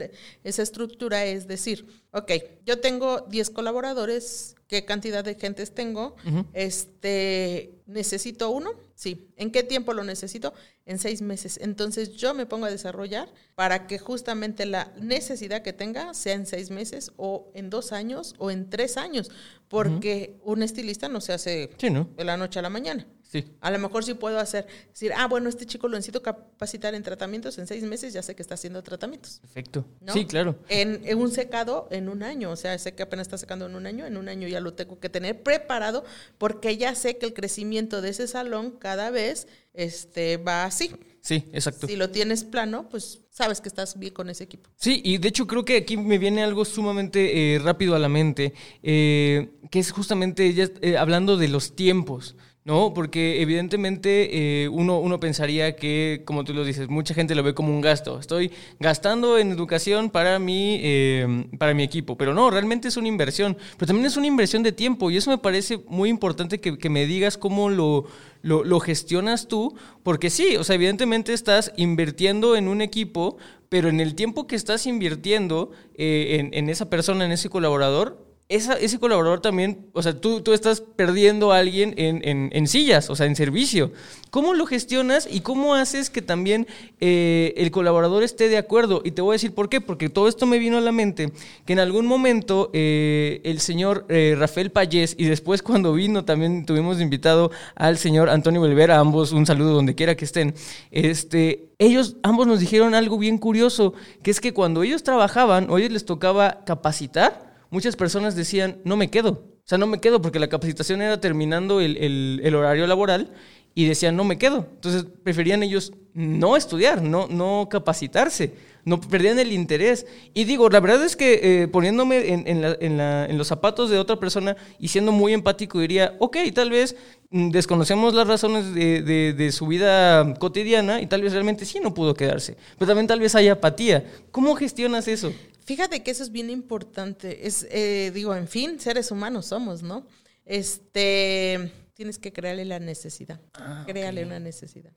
[0.43, 2.31] esa estructura, es decir, ok,
[2.65, 6.15] yo tengo 10 colaboradores, ¿qué cantidad de gentes tengo?
[6.53, 8.69] Este, ¿necesito uno?
[8.93, 9.27] Sí.
[9.35, 10.53] ¿En qué tiempo lo necesito?
[10.85, 11.59] En seis meses.
[11.61, 16.45] Entonces yo me pongo a desarrollar para que justamente la necesidad que tenga sea en
[16.45, 19.31] seis meses o en dos años o en tres años,
[19.67, 23.07] porque un estilista no se hace de la noche a la mañana.
[23.31, 23.45] Sí.
[23.61, 27.03] A lo mejor sí puedo hacer, decir, ah, bueno, este chico lo necesito capacitar en
[27.03, 29.37] tratamientos, en seis meses ya sé que está haciendo tratamientos.
[29.41, 29.85] Perfecto.
[30.11, 30.55] Sí, claro.
[30.67, 33.85] En, un secado en un año, o sea, sé que apenas está secando en un
[33.85, 36.03] año, en un año ya lo tengo que tener preparado
[36.39, 40.91] porque ya sé que el crecimiento de ese salón cada vez este, va así.
[41.21, 41.85] Sí, exacto.
[41.85, 44.69] Si lo tienes plano, pues sabes que estás bien con ese equipo.
[44.75, 48.09] Sí, y de hecho creo que aquí me viene algo sumamente eh, rápido a la
[48.09, 52.35] mente, eh, que es justamente ya, eh, hablando de los tiempos.
[52.65, 57.41] No, porque evidentemente eh, uno, uno pensaría que, como tú lo dices, mucha gente lo
[57.41, 58.19] ve como un gasto.
[58.19, 63.07] Estoy gastando en educación para mi, eh, para mi equipo, pero no, realmente es una
[63.07, 63.57] inversión.
[63.77, 66.89] Pero también es una inversión de tiempo y eso me parece muy importante que, que
[66.89, 68.05] me digas cómo lo,
[68.41, 73.37] lo, lo, gestionas tú, porque sí, o sea, evidentemente estás invirtiendo en un equipo,
[73.69, 78.28] pero en el tiempo que estás invirtiendo eh, en, en esa persona, en ese colaborador,
[78.49, 83.15] ese colaborador también, o sea, tú, tú estás perdiendo a alguien en, en, sillas, o
[83.15, 83.91] sea, en servicio.
[84.31, 86.65] ¿Cómo lo gestionas y cómo haces que también
[86.99, 89.03] eh, el colaborador esté de acuerdo?
[89.05, 91.31] Y te voy a decir por qué, porque todo esto me vino a la mente,
[91.65, 96.65] que en algún momento eh, el señor eh, Rafael Payés y después cuando vino también
[96.65, 100.55] tuvimos invitado al señor Antonio Belvera, ambos un saludo donde quiera que estén,
[100.89, 103.93] este, ellos ambos nos dijeron algo bien curioso,
[104.23, 108.97] que es que cuando ellos trabajaban o ellos les tocaba capacitar, muchas personas decían, no
[108.97, 109.29] me quedo.
[109.31, 111.97] O sea, no me quedo porque la capacitación era terminando el,
[112.43, 113.31] el, horario laboral
[113.75, 114.67] y decían, no me quedo.
[114.73, 118.55] Entonces preferían ellos no estudiar, no, no capacitarse,
[118.85, 120.05] no perdían el interés.
[120.33, 124.89] Y digo, la verdad es que eh, poniéndome en, los zapatos de otra persona y
[124.89, 126.95] siendo muy empático, diría, ok, tal vez
[127.29, 131.79] mm, desconocemos las razones de, de, de, su vida cotidiana y tal vez realmente sí
[131.79, 134.05] no pudo quedarse, pero también tal vez hay apatía.
[134.31, 135.31] ¿Cómo gestionas eso?
[135.69, 137.45] Fíjate que eso es bien importante.
[137.45, 140.03] Es, eh, digo, en fin, seres humanos somos, ¿no?
[140.43, 143.41] Este, tienes que crearle la necesidad.
[143.55, 144.93] Ah, créale una necesidad.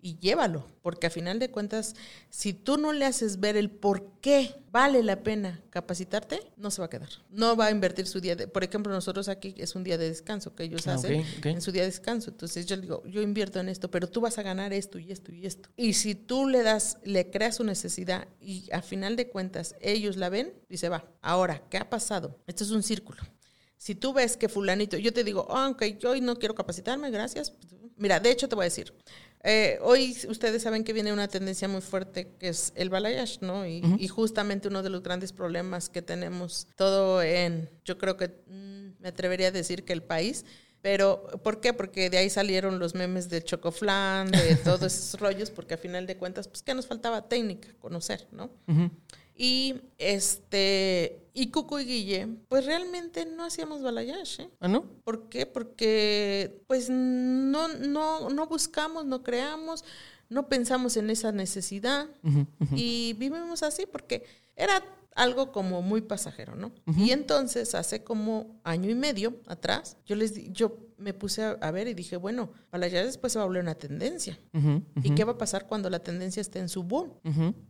[0.00, 1.94] Y llévalo, porque a final de cuentas,
[2.30, 6.80] si tú no le haces ver el por qué vale la pena capacitarte, no se
[6.80, 7.10] va a quedar.
[7.28, 10.08] No va a invertir su día de, por ejemplo, nosotros aquí es un día de
[10.08, 12.30] descanso que ellos ah, hacen en su día de descanso.
[12.30, 15.32] Entonces yo digo, yo invierto en esto, pero tú vas a ganar esto y esto
[15.32, 15.68] y esto.
[15.76, 20.16] Y si tú le das, le creas su necesidad y a final de cuentas ellos
[20.16, 22.38] la ven, dice, va, ahora, ¿qué ha pasado?
[22.46, 23.20] Esto es un círculo.
[23.76, 27.10] Si tú ves que fulanito, yo te digo, oh, ok, yo hoy no quiero capacitarme,
[27.10, 27.52] gracias.
[27.96, 28.92] Mira, de hecho te voy a decir,
[29.48, 33.66] eh, hoy ustedes saben que viene una tendencia muy fuerte que es el balayage, ¿no?
[33.66, 39.00] Y, justamente uno de los grandes problemas que tenemos todo en, yo creo que mm,
[39.02, 40.44] me atrevería a decir que el país,
[40.82, 41.72] pero ¿por qué?
[41.72, 46.06] Porque de ahí salieron los memes de chocoflan, de todos esos rollos, porque a final
[46.06, 48.50] de cuentas, pues que nos faltaba técnica, conocer, ¿no?
[49.36, 54.44] Y este y Cuco y Guille, pues realmente no hacíamos balayage.
[54.44, 54.50] ¿eh?
[54.58, 54.84] ¿Ah, no?
[55.04, 55.44] ¿Por qué?
[55.44, 59.84] Porque pues no, no, no buscamos, no creamos,
[60.30, 62.08] no pensamos en esa necesidad
[62.74, 64.24] y vivimos así porque
[64.56, 64.82] era
[65.16, 66.72] algo como muy pasajero, ¿no?
[66.96, 71.88] Y entonces hace como año y medio atrás, yo les yo me puse a, ver
[71.88, 74.38] y dije, bueno, balayage después se va a volver una tendencia.
[75.02, 77.14] ¿Y qué va a pasar cuando la tendencia esté en su boom?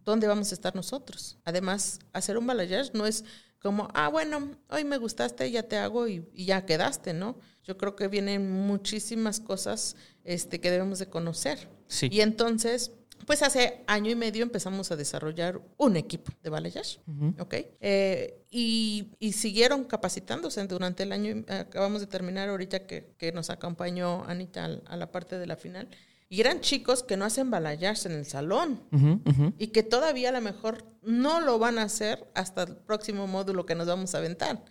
[0.04, 1.38] ¿Dónde vamos a estar nosotros?
[1.44, 3.24] Además, hacer un balayage no es
[3.60, 7.38] como, ah, bueno, hoy me gustaste, ya te hago y, ya quedaste, ¿no?
[7.64, 11.68] Yo creo que vienen muchísimas cosas este, que debemos de conocer.
[11.88, 12.08] Sí.
[12.12, 12.92] Y entonces,
[13.24, 17.00] pues hace año y medio empezamos a desarrollar un equipo de balayage,
[17.38, 17.54] ¿ok?
[17.80, 21.44] Eh, y, y, siguieron capacitándose durante el año.
[21.48, 25.88] Acabamos de terminar ahorita que, que nos acompañó Anita a la parte de la final.
[26.28, 28.82] Y eran chicos que no hacen balayage en el salón
[29.58, 33.64] y que todavía a lo mejor no lo van a hacer hasta el próximo módulo
[33.64, 34.64] que nos vamos a aventar.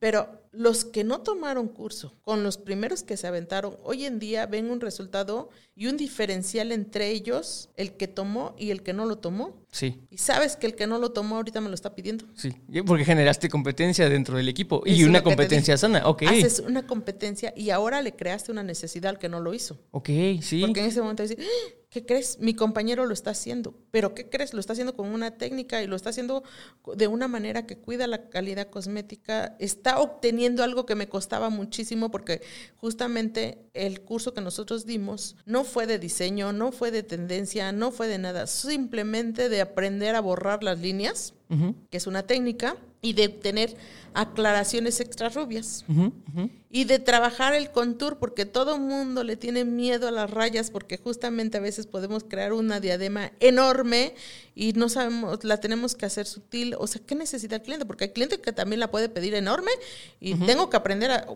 [0.00, 4.46] Pero los que no tomaron curso, con los primeros que se aventaron, hoy en día
[4.46, 9.04] ven un resultado y un diferencial entre ellos, el que tomó y el que no
[9.04, 9.62] lo tomó.
[9.70, 10.00] Sí.
[10.10, 12.24] Y sabes que el que no lo tomó ahorita me lo está pidiendo.
[12.34, 12.54] Sí,
[12.86, 16.08] porque generaste competencia dentro del equipo y una competencia sana.
[16.08, 16.22] Ok.
[16.22, 19.78] Haces una competencia y ahora le creaste una necesidad al que no lo hizo.
[19.90, 20.08] Ok,
[20.40, 20.62] sí.
[20.62, 21.38] Porque en ese momento dices,
[21.94, 22.40] ¿Qué crees?
[22.40, 23.72] Mi compañero lo está haciendo.
[23.92, 24.52] ¿Pero qué crees?
[24.52, 26.42] Lo está haciendo con una técnica y lo está haciendo
[26.96, 29.54] de una manera que cuida la calidad cosmética.
[29.60, 32.42] Está obteniendo algo que me costaba muchísimo porque
[32.78, 37.92] justamente el curso que nosotros dimos no fue de diseño, no fue de tendencia, no
[37.92, 38.48] fue de nada.
[38.48, 41.34] Simplemente de aprender a borrar las líneas,
[41.90, 43.76] que es una técnica, y de tener
[44.14, 45.84] aclaraciones extra rubias.
[46.70, 50.96] Y de trabajar el contour, porque todo mundo le tiene miedo a las rayas, porque
[50.96, 54.14] justamente a veces podemos crear una diadema enorme
[54.54, 56.74] y no sabemos, la tenemos que hacer sutil.
[56.78, 57.84] O sea, ¿qué necesita el cliente?
[57.84, 59.70] Porque hay cliente que también la puede pedir enorme
[60.18, 61.26] y tengo que aprender a,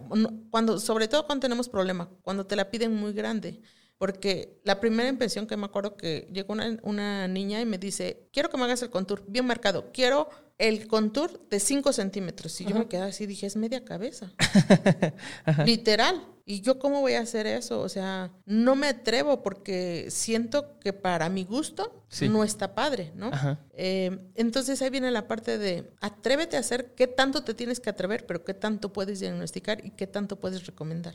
[0.50, 3.60] cuando, sobre todo cuando tenemos problema, cuando te la piden muy grande.
[3.98, 8.28] Porque la primera impresión que me acuerdo que llegó una, una niña y me dice,
[8.32, 12.60] quiero que me hagas el contour bien marcado, quiero el contour de 5 centímetros.
[12.60, 14.32] Y yo me quedé así, dije, es media cabeza.
[15.64, 16.26] Literal.
[16.44, 17.80] ¿Y yo cómo voy a hacer eso?
[17.80, 22.26] O sea, no me atrevo porque siento que para mi gusto Sí.
[22.26, 23.26] no está padre, ¿no?
[23.26, 23.58] Ajá.
[23.74, 27.90] Eh, entonces ahí viene la parte de atrévete a hacer qué tanto te tienes que
[27.90, 31.14] atrever, pero qué tanto puedes diagnosticar y qué tanto puedes recomendar.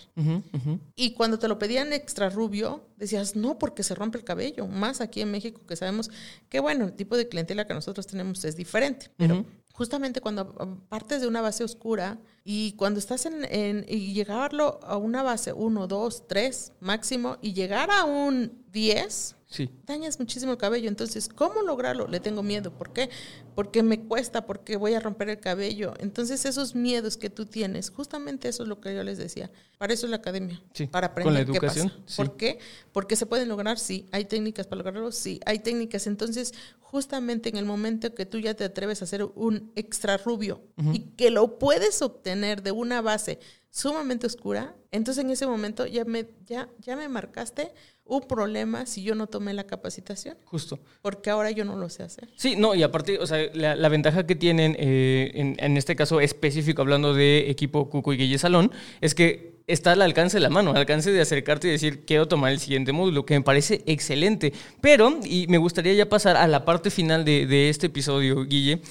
[0.95, 4.67] Y cuando te lo pedían extra rubio, decías, no, porque se rompe el cabello.
[4.67, 6.11] Más aquí en México, que sabemos
[6.47, 9.09] que, bueno, el tipo de clientela que nosotros tenemos es diferente.
[9.17, 9.45] Pero Ujú.
[9.73, 14.79] justamente cuando um, partes de una base oscura y cuando estás en, en- y llegarlo
[14.84, 19.70] a una base 1, 2, 3 máximo y llegar a un 10, Sí.
[19.86, 20.89] dañas muchísimo el cabello.
[20.89, 22.08] Entonces, ¿cómo lograrlo?
[22.08, 22.72] Le tengo miedo.
[22.76, 23.10] ¿Por qué?
[23.54, 25.93] Porque me cuesta, porque voy a romper el cabello.
[25.99, 29.51] Entonces, esos miedos que tú tienes, justamente eso es lo que yo les decía.
[29.78, 30.60] Para eso es la academia.
[30.74, 31.84] Sí, Para con aprender qué pasa.
[32.08, 32.18] sí.
[32.18, 32.58] ¿Por qué?
[32.91, 34.08] Porque se pueden lograr, sí.
[34.12, 35.39] Hay técnicas para lograrlo, sí.
[35.45, 36.08] Hay técnicas.
[36.08, 40.62] Entonces, justamente en el momento que tú ya te atreves a hacer un extra rubio
[40.93, 43.39] y que lo puedes obtener de una base
[43.76, 47.71] sumamente oscura, entonces en ese momento ya me, ya, ya me marcaste
[48.05, 50.78] un problema si yo no tomé la capacitación, Justo.
[51.01, 52.30] porque ahora yo no lo sé hacer.
[52.36, 55.95] Sí, no, y aparte, o sea, la, la ventaja que tienen, eh, en, en este
[55.95, 58.71] caso específico, hablando de equipo Cuco y Guille Salón,
[59.01, 62.28] es que está al alcance de la mano, al alcance de acercarte y decir, quiero
[62.28, 64.53] tomar el siguiente módulo, que me parece excelente.
[64.82, 68.82] Pero, y me gustaría ya pasar a la parte final de, de este episodio, Guille.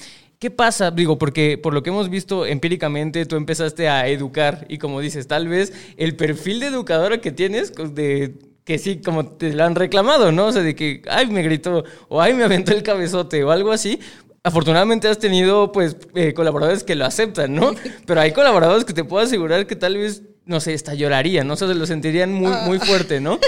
[0.43, 0.91] ¿Qué pasa?
[0.91, 5.25] Digo, porque por lo que hemos visto empíricamente, tú empezaste a educar y como dices,
[5.25, 8.33] tal vez el perfil de educadora que tienes, pues, de
[8.65, 10.47] que sí, como te lo han reclamado, ¿no?
[10.47, 13.71] O sea, de que, ay, me gritó, o ay, me aventó el cabezote, o algo
[13.71, 14.01] así.
[14.43, 17.73] Afortunadamente has tenido, pues, eh, colaboradores que lo aceptan, ¿no?
[18.05, 21.53] Pero hay colaboradores que te puedo asegurar que tal vez, no sé, hasta llorarían, ¿no?
[21.53, 23.39] O sea, se lo sentirían muy, muy fuerte, ¿no?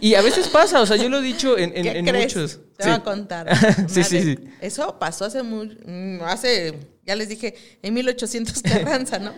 [0.00, 2.34] Y a veces pasa, o sea, yo lo he dicho en, en- ¿Qué en crees?
[2.36, 2.60] muchos.
[2.76, 2.90] Te Sí.
[2.90, 3.48] voy a contar.
[3.88, 4.38] Sí, sí, Madre, sí.
[4.60, 6.74] Eso pasó hace muy, mm, hace,
[7.06, 9.32] ya les dije, en 1800 Carranza, ¿no?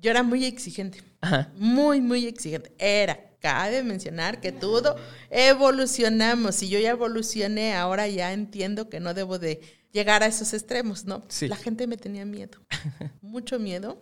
[0.00, 1.02] Yo era muy exigente.
[1.20, 1.50] Ajá.
[1.56, 2.72] Muy, muy exigente.
[2.78, 3.18] Era.
[3.40, 4.96] Cabe mencionar que todo
[5.30, 6.62] evolucionamos.
[6.62, 9.60] Y yo ya evolucioné, ahora ya entiendo que no debo de
[9.92, 11.22] llegar a esos extremos, ¿no?
[11.28, 11.48] Sí.
[11.48, 12.58] La gente me tenía miedo,
[13.20, 14.00] mucho miedo.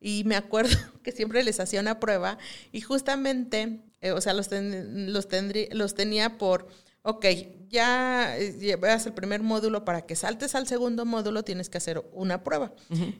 [0.00, 2.38] Y me acuerdo que siempre les hacía una prueba
[2.72, 6.68] y justamente, eh, o sea, los, ten- los, tendrí- los tenía por,
[7.02, 7.26] ok,
[7.68, 12.02] ya eh, llevas el primer módulo, para que saltes al segundo módulo tienes que hacer
[12.12, 12.72] una prueba.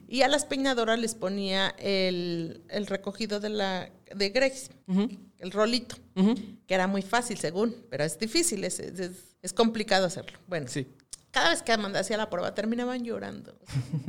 [0.07, 4.69] Y a las peinadoras les ponía el, el recogido de, la, de Grace,
[5.39, 5.95] el rolito,
[6.67, 10.37] que era muy fácil según, pero es difícil, es, es, es- es complicado hacerlo.
[10.47, 10.87] Bueno, Sí.
[11.31, 13.55] cada vez que Amanda hacía la prueba terminaban llorando.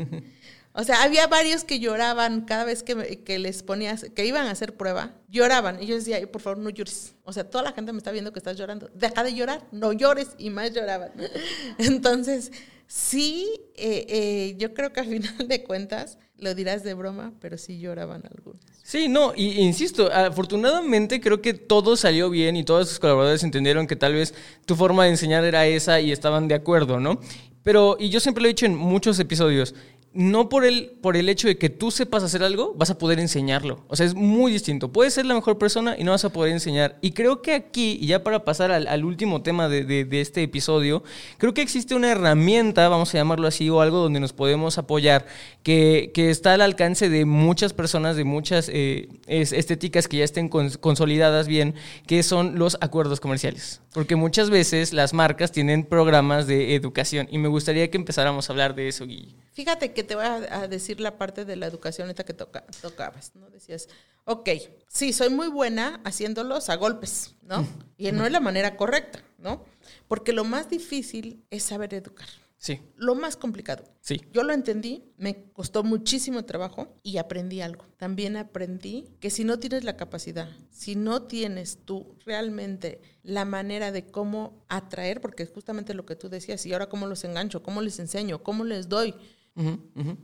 [0.75, 4.53] O sea, había varios que lloraban cada vez que, que les ponías, que iban a
[4.53, 5.83] hacer prueba, lloraban.
[5.83, 7.14] Y yo decía, "Ay, por favor, no llores.
[7.25, 8.91] O sea, toda la gente me está viendo que estás llorando.
[8.95, 10.29] Deja de llorar, no llores.
[10.39, 11.12] Y más lloraban.
[11.79, 12.53] Entonces,
[12.87, 17.59] sí, eh, eh, yo creo que al final de cuentas, lo dirás de broma, pero
[17.59, 18.62] sí lloraban algunos.
[18.83, 23.87] Sí, no, y, insisto, afortunadamente creo que todo salió bien y todos sus colaboradores entendieron
[23.87, 24.35] que tal vez
[24.66, 27.20] tu forma de enseñar era esa y estaban de acuerdo, ¿no?
[27.62, 29.75] Pero, y yo siempre lo he dicho en muchos episodios,
[30.14, 33.18] no por el, por el hecho de que tú sepas hacer algo, vas a poder
[33.18, 33.84] enseñarlo.
[33.88, 34.92] O sea, es muy distinto.
[34.92, 36.98] Puedes ser la mejor persona y no vas a poder enseñar.
[37.00, 41.02] Y creo que aquí, ya para pasar al, último tema de, de- este episodio,
[41.38, 45.26] creo que existe una herramienta, vamos a llamarlo así, o algo donde nos podemos apoyar,
[45.62, 50.24] que, que está al alcance de muchas personas, de muchas eh, es- estéticas que ya
[50.24, 51.74] estén cons- consolidadas bien,
[52.06, 53.80] que son los acuerdos comerciales.
[53.94, 58.52] Porque muchas veces las marcas tienen programas de educación y me gustaría que empezáramos a
[58.52, 59.34] hablar de eso, Guille.
[59.52, 62.64] Fíjate que te voy a, a decir la parte de la educación esta que toca,
[62.80, 63.50] tocabas, ¿no?
[63.50, 63.88] Decías,
[64.24, 64.48] ok,
[64.88, 67.66] sí, soy muy buena haciéndolos a golpes, ¿no?
[67.98, 69.64] Y no es la manera correcta, ¿no?
[70.09, 72.26] Porque lo más difícil es saber educar.
[72.59, 73.82] Sí, Lo más complicado.
[74.00, 74.20] sí.
[74.32, 77.84] Yo lo entendí, me costó muchísimo trabajo y aprendí algo.
[77.96, 83.90] También aprendí que si no tienes la capacidad, si no tienes tú realmente la manera
[83.90, 87.64] de cómo atraer, porque es justamente lo que tú decías, y ahora cómo los engancho,
[87.64, 89.16] cómo les enseño, cómo les doy,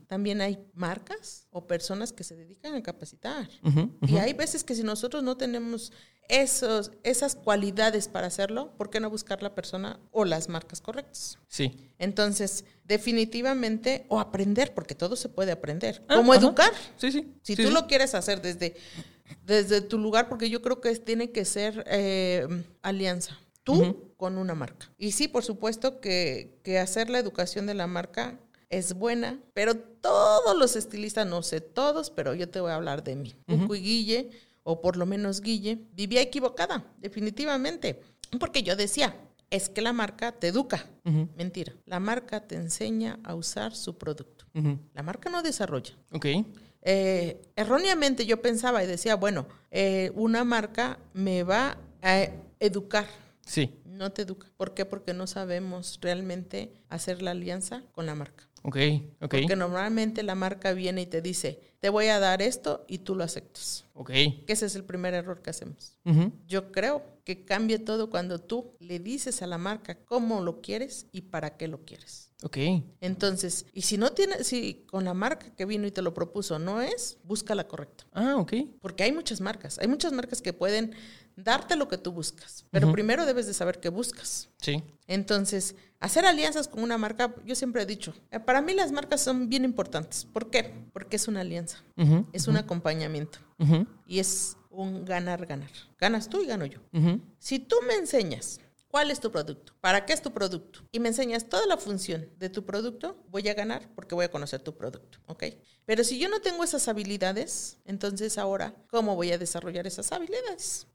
[0.06, 3.48] También hay marcas o personas que se dedican a capacitar.
[4.06, 5.92] Y hay veces que si nosotros no tenemos
[6.28, 11.38] esos, esas cualidades para hacerlo, ¿por qué no buscar la persona o las marcas correctas?
[11.48, 11.90] Sí.
[11.98, 16.04] Entonces, definitivamente, o aprender, porque todo se puede aprender.
[16.08, 16.42] Ah, ¿Cómo ajá.
[16.42, 16.72] educar?
[16.96, 17.34] Sí, sí.
[17.42, 17.74] Si sí, tú sí.
[17.74, 18.76] lo quieres hacer desde,
[19.44, 22.46] desde tu lugar, porque yo creo que tiene que ser eh,
[22.82, 23.38] alianza.
[23.64, 24.90] Tú con una marca.
[24.96, 28.38] Y sí, por supuesto que, que hacer la educación de la marca
[28.70, 33.02] es buena, pero todos los estilistas, no sé todos, pero yo te voy a hablar
[33.02, 33.34] de mí.
[33.46, 34.30] Y Guille,
[34.62, 38.00] o por lo menos Guille, vivía equivocada, definitivamente.
[38.38, 39.16] Porque yo decía,
[39.50, 40.86] es que la marca te educa.
[41.36, 41.72] Mentira.
[41.86, 44.44] La marca te enseña a usar su producto.
[44.94, 45.94] La marca no desarrolla.
[46.12, 46.26] Ok.
[46.82, 52.28] Eh, erróneamente yo pensaba y decía, bueno, eh, una marca me va a
[52.60, 53.06] educar.
[53.44, 53.80] Sí.
[53.84, 54.48] No te educa.
[54.56, 54.84] ¿Por qué?
[54.84, 58.47] Porque no sabemos realmente hacer la alianza con la marca.
[58.62, 58.76] Ok.
[59.20, 59.34] Ok.
[59.34, 63.14] Porque normalmente la marca viene y te dice, te voy a dar esto y tú
[63.14, 63.84] lo aceptas.
[63.94, 64.10] Ok.
[64.10, 65.98] Que ese es el primer error que hacemos.
[66.46, 71.06] Yo creo que cambia todo cuando tú le dices a la marca cómo lo quieres
[71.12, 72.32] y para qué lo quieres.
[72.42, 72.56] Ok.
[73.00, 76.58] Entonces, y si no tiene, si con la marca que vino y te lo propuso
[76.58, 78.06] no es, busca la correcta.
[78.12, 78.54] Ah, ok.
[78.80, 80.94] Porque hay muchas marcas, hay muchas marcas que pueden
[81.38, 84.50] darte lo que tú buscas, pero primero debes de saber qué buscas.
[84.58, 84.82] Sí.
[85.06, 89.20] Entonces, hacer alianzas con una marca, yo siempre he dicho, eh, para mí las marcas
[89.20, 90.24] son bien importantes.
[90.24, 90.88] ¿Por qué?
[90.92, 91.82] Porque es una alianza,
[92.32, 93.38] es un acompañamiento
[94.06, 95.70] y es un ganar-ganar.
[95.98, 96.80] Ganas tú y gano yo.
[97.38, 101.08] Si tú me enseñas cuál es tu producto, para qué es tu producto, y me
[101.08, 104.76] enseñas toda la función de tu producto, voy a ganar porque voy a conocer tu
[104.76, 105.44] producto, ¿ok?
[105.88, 110.86] Pero si yo no tengo esas habilidades, entonces ahora, ¿cómo voy a desarrollar esas habilidades?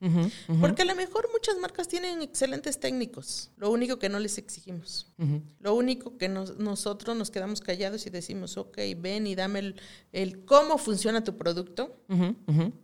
[0.62, 5.08] Porque a lo mejor muchas marcas tienen excelentes técnicos, lo único que no les exigimos.
[5.60, 9.82] Lo único que nos- nosotros nos quedamos callados y decimos, ok, ven y dame el,
[10.12, 11.98] el cómo funciona tu producto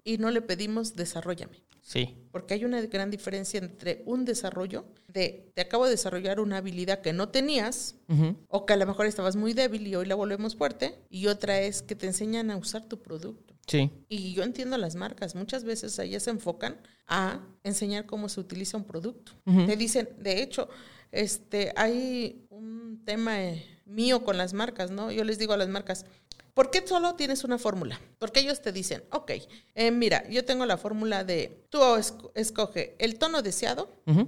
[0.03, 1.61] y no le pedimos desarrollame.
[1.83, 2.17] Sí.
[2.31, 7.01] Porque hay una gran diferencia entre un desarrollo de te acabo de desarrollar una habilidad
[7.01, 8.35] que no tenías Ujú.
[8.47, 11.61] o que a lo mejor estabas muy débil y hoy la volvemos fuerte y otra
[11.61, 13.53] es que te enseñan a usar tu producto.
[13.67, 13.91] Sí.
[14.09, 18.77] Y yo entiendo las marcas, muchas veces ellas se enfocan a enseñar cómo se utiliza
[18.77, 19.33] un producto.
[19.45, 19.67] Ujú.
[19.67, 20.67] Te dicen, de hecho,
[21.11, 25.11] este, hay un tema eh, mío con las marcas, ¿no?
[25.11, 26.05] Yo les digo a las marcas,
[26.53, 27.99] ¿por qué solo tienes una fórmula?
[28.17, 29.31] Porque ellos te dicen, ok,
[29.75, 34.27] eh, mira, yo tengo la fórmula de, tú esco- escoge el tono deseado, Ujú.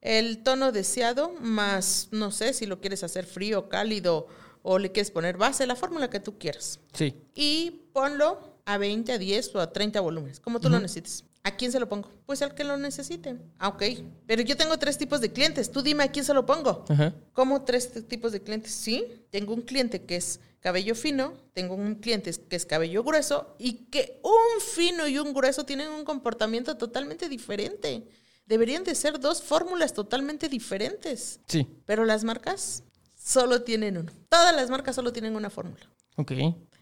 [0.00, 4.26] El tono deseado más, no sé, si lo quieres hacer frío, cálido
[4.62, 7.14] o le quieres poner base, la fórmula que tú quieras Sí.
[7.34, 11.24] y ponlo a 20, a 10 o a 30 volúmenes, como tú lo necesites.
[11.44, 12.10] ¿A quién se lo pongo?
[12.26, 13.36] Pues al que lo necesite.
[13.60, 13.80] Ah, ok.
[14.26, 15.70] Pero yo tengo tres tipos de clientes.
[15.70, 16.84] Tú dime a quién se lo pongo.
[16.88, 17.14] Ajá.
[17.32, 18.72] ¿Cómo tres tipos de clientes?
[18.72, 23.54] Sí, tengo un cliente que es cabello fino, tengo un cliente que es cabello grueso
[23.60, 28.08] y que un fino y un grueso tienen un comportamiento totalmente diferente.
[28.46, 31.40] Deberían de ser dos fórmulas totalmente diferentes.
[31.46, 31.66] Sí.
[31.84, 32.84] Pero las marcas
[33.14, 34.12] solo tienen uno.
[34.28, 35.90] Todas las marcas solo tienen una fórmula.
[36.16, 36.32] Ok.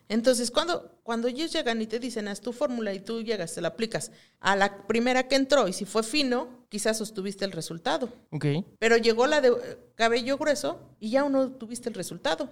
[0.08, 3.60] Entonces, cuando, cuando ellos llegan y te dicen, haz tu fórmula y tú llegas, te
[3.60, 8.08] la aplicas a la primera que entró y si fue fino, quizás sostuviste el resultado.
[8.32, 8.46] Ok.
[8.80, 12.50] Pero llegó la de eh, cabello grueso y ya no tuviste el resultado.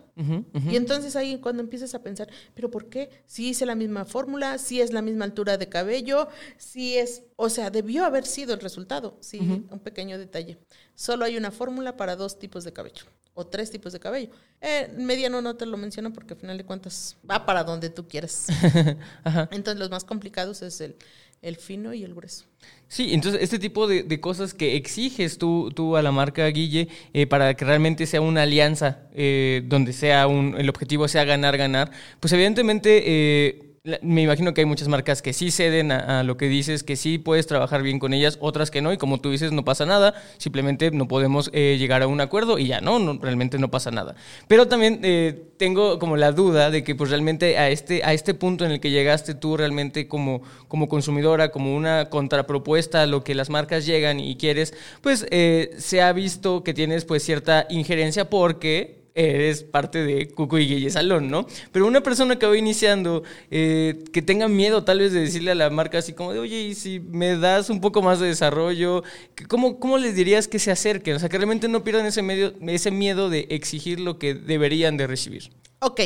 [0.70, 3.10] Y entonces ahí cuando empiezas a pensar, ¿pero por qué?
[3.26, 7.48] Si hice la misma fórmula, si es la misma altura de cabello, si es, o
[7.48, 9.16] sea, debió haber sido el resultado.
[9.18, 10.56] Sí, un pequeño detalle.
[10.94, 13.02] Solo hay una fórmula para dos tipos de cabello
[13.34, 14.30] o tres tipos de cabello.
[14.60, 18.06] Eh, mediano no te lo menciono porque al final de cuentas va para donde tú
[18.06, 18.46] quieras.
[19.24, 19.48] Ajá.
[19.50, 20.96] Entonces los más complicados es el,
[21.42, 22.44] el fino y el grueso.
[22.86, 26.88] Sí, entonces este tipo de, de cosas que exiges tú, tú a la marca Guille
[27.12, 31.56] eh, para que realmente sea una alianza eh, donde sea un, el objetivo sea ganar,
[31.56, 31.90] ganar,
[32.20, 36.46] pues evidentemente eh, me imagino que hay muchas marcas que sí ceden a, lo que
[36.46, 39.50] dices, que sí puedes trabajar bien con ellas, otras que no, y como tú dices,
[39.50, 43.00] no pasa nada, simplemente no podemos eh, llegar a un acuerdo y ya, ¿no?
[43.00, 44.14] no realmente no pasa nada.
[44.46, 48.34] Pero también eh, tengo como la duda de que pues realmente a este, a este
[48.34, 53.24] punto en el que llegaste tú realmente como, como consumidora, como una contrapropuesta a lo
[53.24, 57.66] que las marcas llegan y quieres, pues eh, se ha visto que tienes pues cierta
[57.68, 61.46] injerencia porque eres parte de Cuco y Guille Salón, ¿no?
[61.70, 65.54] Pero una persona que va iniciando, eh, que tenga miedo tal vez de decirle a
[65.54, 69.02] la marca así como de, oye, si me das un poco más de desarrollo,
[69.48, 71.16] ¿cómo, cómo les dirías que se acerquen?
[71.16, 74.96] O sea, que realmente no pierdan ese, medio, ese miedo de exigir lo que deberían
[74.96, 75.50] de recibir.
[75.80, 76.00] Ok.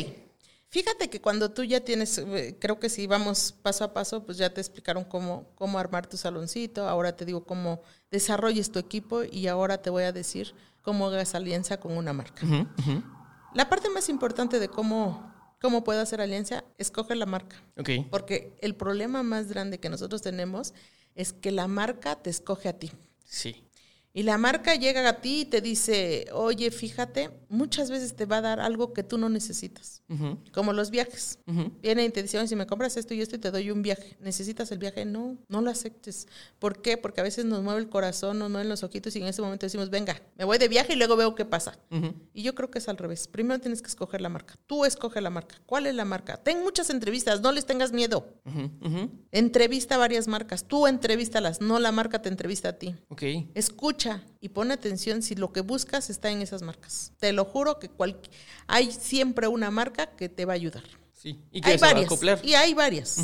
[0.68, 4.36] Fíjate que cuando tú ya tienes, eh, creo que si vamos paso a paso, pues
[4.36, 7.80] ya te explicaron cómo, cómo armar tu saloncito, ahora te digo cómo
[8.10, 10.54] desarrolles tu equipo y ahora te voy a decir
[10.86, 12.46] cómo hagas alianza con una marca.
[13.54, 17.56] La parte más importante de cómo, cómo puedo hacer alianza, escoge la marca.
[17.76, 17.90] Ok.
[18.08, 20.74] Porque el problema más grande que nosotros tenemos
[21.16, 22.92] es que la marca te escoge a ti.
[23.24, 23.65] Sí.
[24.16, 28.38] Y la marca llega a ti y te dice, oye, fíjate, muchas veces te va
[28.38, 30.02] a dar algo que tú no necesitas,
[30.54, 31.38] como los viajes.
[31.46, 31.70] ujú.
[31.82, 33.82] Viene y te dice, "Oye, si me compras esto y esto y te doy un
[33.82, 35.04] viaje, ¿necesitas el viaje?
[35.04, 36.28] No, no lo aceptes.
[36.58, 36.96] ¿Por qué?
[36.96, 39.66] Porque a veces nos mueve el corazón, nos mueven los ojitos y en ese momento
[39.66, 41.78] decimos, venga, me voy de viaje y luego veo qué pasa.
[42.32, 43.28] Y yo creo que es al revés.
[43.28, 44.54] Primero tienes que escoger la marca.
[44.66, 45.56] Tú escoge la marca.
[45.66, 46.38] ¿Cuál es la marca?
[46.38, 48.26] Ten muchas entrevistas, no les tengas miedo.
[49.30, 50.64] Entrevista a varias marcas.
[50.64, 52.94] Tú entrevístalas, no la marca te entrevista a ti.
[53.08, 53.22] Ok.
[53.54, 54.05] escucha
[54.40, 57.12] y pone atención si lo que buscas está en esas marcas.
[57.18, 58.18] Te lo juro que cual,
[58.66, 60.84] hay siempre una marca que te va a ayudar.
[61.12, 62.06] Sí, y que hay se va a varias.
[62.06, 62.40] acoplar.
[62.44, 63.16] Y hay varias.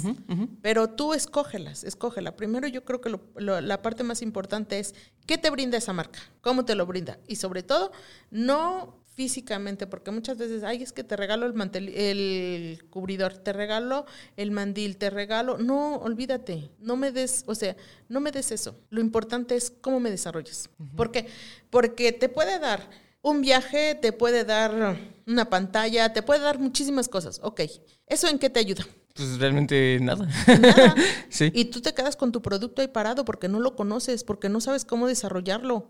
[0.63, 2.35] Pero tú escógelas, escógela.
[2.37, 4.95] Primero yo creo que lo- lo- la parte más importante es
[5.27, 7.19] qué te brinda esa marca, cómo te lo brinda.
[7.29, 7.93] Y sobre todo,
[8.31, 13.53] no físicamente, porque muchas veces, ay, es que te regalo el, mantel, el cubridor, te
[13.53, 14.07] regalo
[14.37, 15.59] el mandil, te regalo.
[15.59, 17.77] No, olvídate, no me des, o sea,
[18.09, 18.79] no me des eso.
[18.91, 20.71] Lo importante es cómo me desarrollas.
[20.97, 21.27] ¿Por qué?
[21.71, 22.89] Porque te puede dar
[23.23, 27.41] un viaje, te puede dar una pantalla, te puede dar muchísimas cosas.
[27.43, 27.63] Ok,
[28.07, 28.85] ¿eso en qué te ayuda?
[29.15, 30.27] Pues realmente nada.
[30.47, 30.95] Nada.
[31.29, 31.51] sí.
[31.55, 34.61] Y tú te quedas con tu producto ahí parado porque no lo conoces, porque no
[34.61, 35.89] sabes cómo desarrollarlo.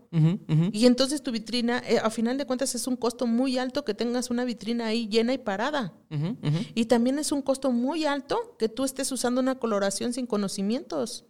[0.72, 3.94] Y entonces tu vitrina, eh, a final de cuentas, es un costo muy alto que
[3.94, 5.92] tengas una vitrina ahí llena y parada.
[6.74, 11.24] Y también es un costo muy alto que tú estés usando una coloración sin conocimientos.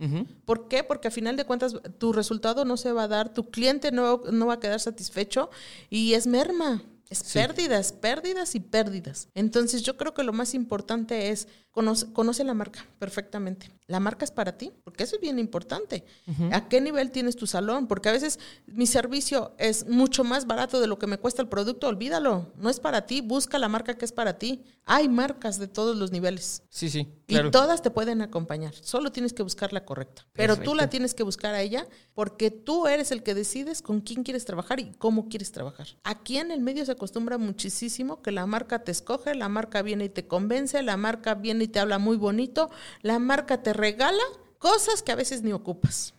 [0.44, 0.84] ¿Por qué?
[0.84, 4.22] Porque a final de cuentas tu resultado no se va a dar, tu cliente no,
[4.30, 5.50] no va a quedar satisfecho
[5.90, 6.82] y es merma.
[7.12, 7.38] Es Sí.
[7.38, 9.28] pérdidas, pérdidas y pérdidas.
[9.34, 13.70] Entonces yo creo que lo más importante es conoce, conoce la marca perfectamente.
[13.86, 16.04] La marca es para ti, porque eso es bien importante.
[16.52, 17.86] ¿A qué nivel tienes tu salón?
[17.86, 21.48] Porque a veces mi servicio es mucho más barato de lo que me cuesta el
[21.48, 22.52] producto, olvídalo.
[22.56, 24.62] No es para ti, busca la marca que es para ti.
[24.86, 26.62] Hay marcas de todos los niveles.
[26.70, 27.48] Sí, sí, claro.
[27.48, 28.74] Y todas te pueden acompañar.
[28.80, 30.26] Solo tienes que buscar la correcta.
[30.32, 34.00] Pero tú la tienes que buscar a ella porque tú eres el que decides con
[34.00, 35.88] quién quieres trabajar y cómo quieres trabajar.
[36.04, 40.04] Aquí en el medio se acostumbra muchísimo que la marca te escoge, la marca viene
[40.04, 44.22] y te convence, la marca viene y te habla muy bonito, la marca te regala
[44.58, 46.14] cosas que a veces ni ocupas.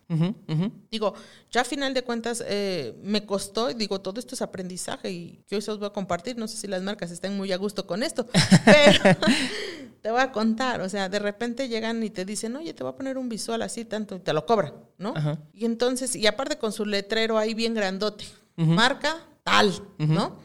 [0.90, 1.14] Digo,
[1.50, 5.42] ya a final de cuentas eh, me costó, y digo, todo esto es aprendizaje y
[5.48, 6.36] yo eso os voy a compartir.
[6.36, 8.26] No sé si las marcas estén muy a gusto con esto,
[8.66, 9.16] pero
[10.02, 10.82] te voy a contar.
[10.82, 13.62] O sea, de repente llegan y te dicen, oye, te voy a poner un visual
[13.62, 15.14] así tanto, y te lo cobran, ¿no?
[15.54, 18.26] Y entonces, y aparte con su letrero ahí bien grandote,
[18.56, 20.44] marca tal, ¿no?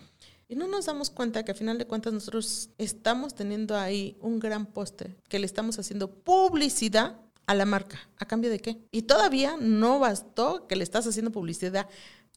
[0.52, 4.39] Y no nos damos cuenta que a final de cuentas nosotros estamos teniendo ahí un
[4.39, 8.00] gran póster que le estamos haciendo publicidad a la marca.
[8.18, 8.80] ¿A cambio de qué?
[8.91, 11.88] Y todavía no bastó que le estás haciendo publicidad.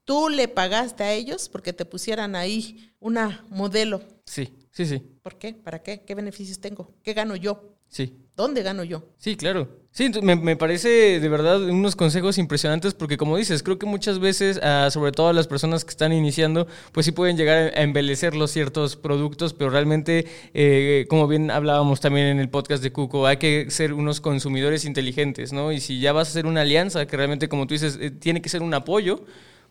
[0.05, 4.03] Tú le pagaste a ellos porque te pusieran ahí una modelo.
[4.27, 5.55] Sí, sí, sí, ¿Por qué?
[5.55, 6.03] ¿Para qué?
[6.05, 6.93] ¿Qué beneficios tengo?
[7.03, 7.79] ¿Qué gano yo?
[7.89, 8.22] sí.
[8.37, 9.05] ¿Dónde gano yo?
[9.19, 9.69] Sí, claro.
[9.91, 14.19] Sí, me, me parece de verdad unos consejos impresionantes porque como dices, creo que muchas
[14.19, 17.83] veces, ah, sobre todo a las personas que están iniciando, pues sí pueden llegar a
[17.83, 20.25] embellecer los ciertos productos, pero realmente,
[20.55, 24.87] eh, como bien hablábamos también en el podcast de Cuco, hay que ser unos consumidores
[24.87, 25.71] inteligentes, ¿no?
[25.71, 28.41] Y si ya vas a hacer una alianza, que realmente, como tú dices, eh, tiene
[28.41, 29.27] que ser un apoyo,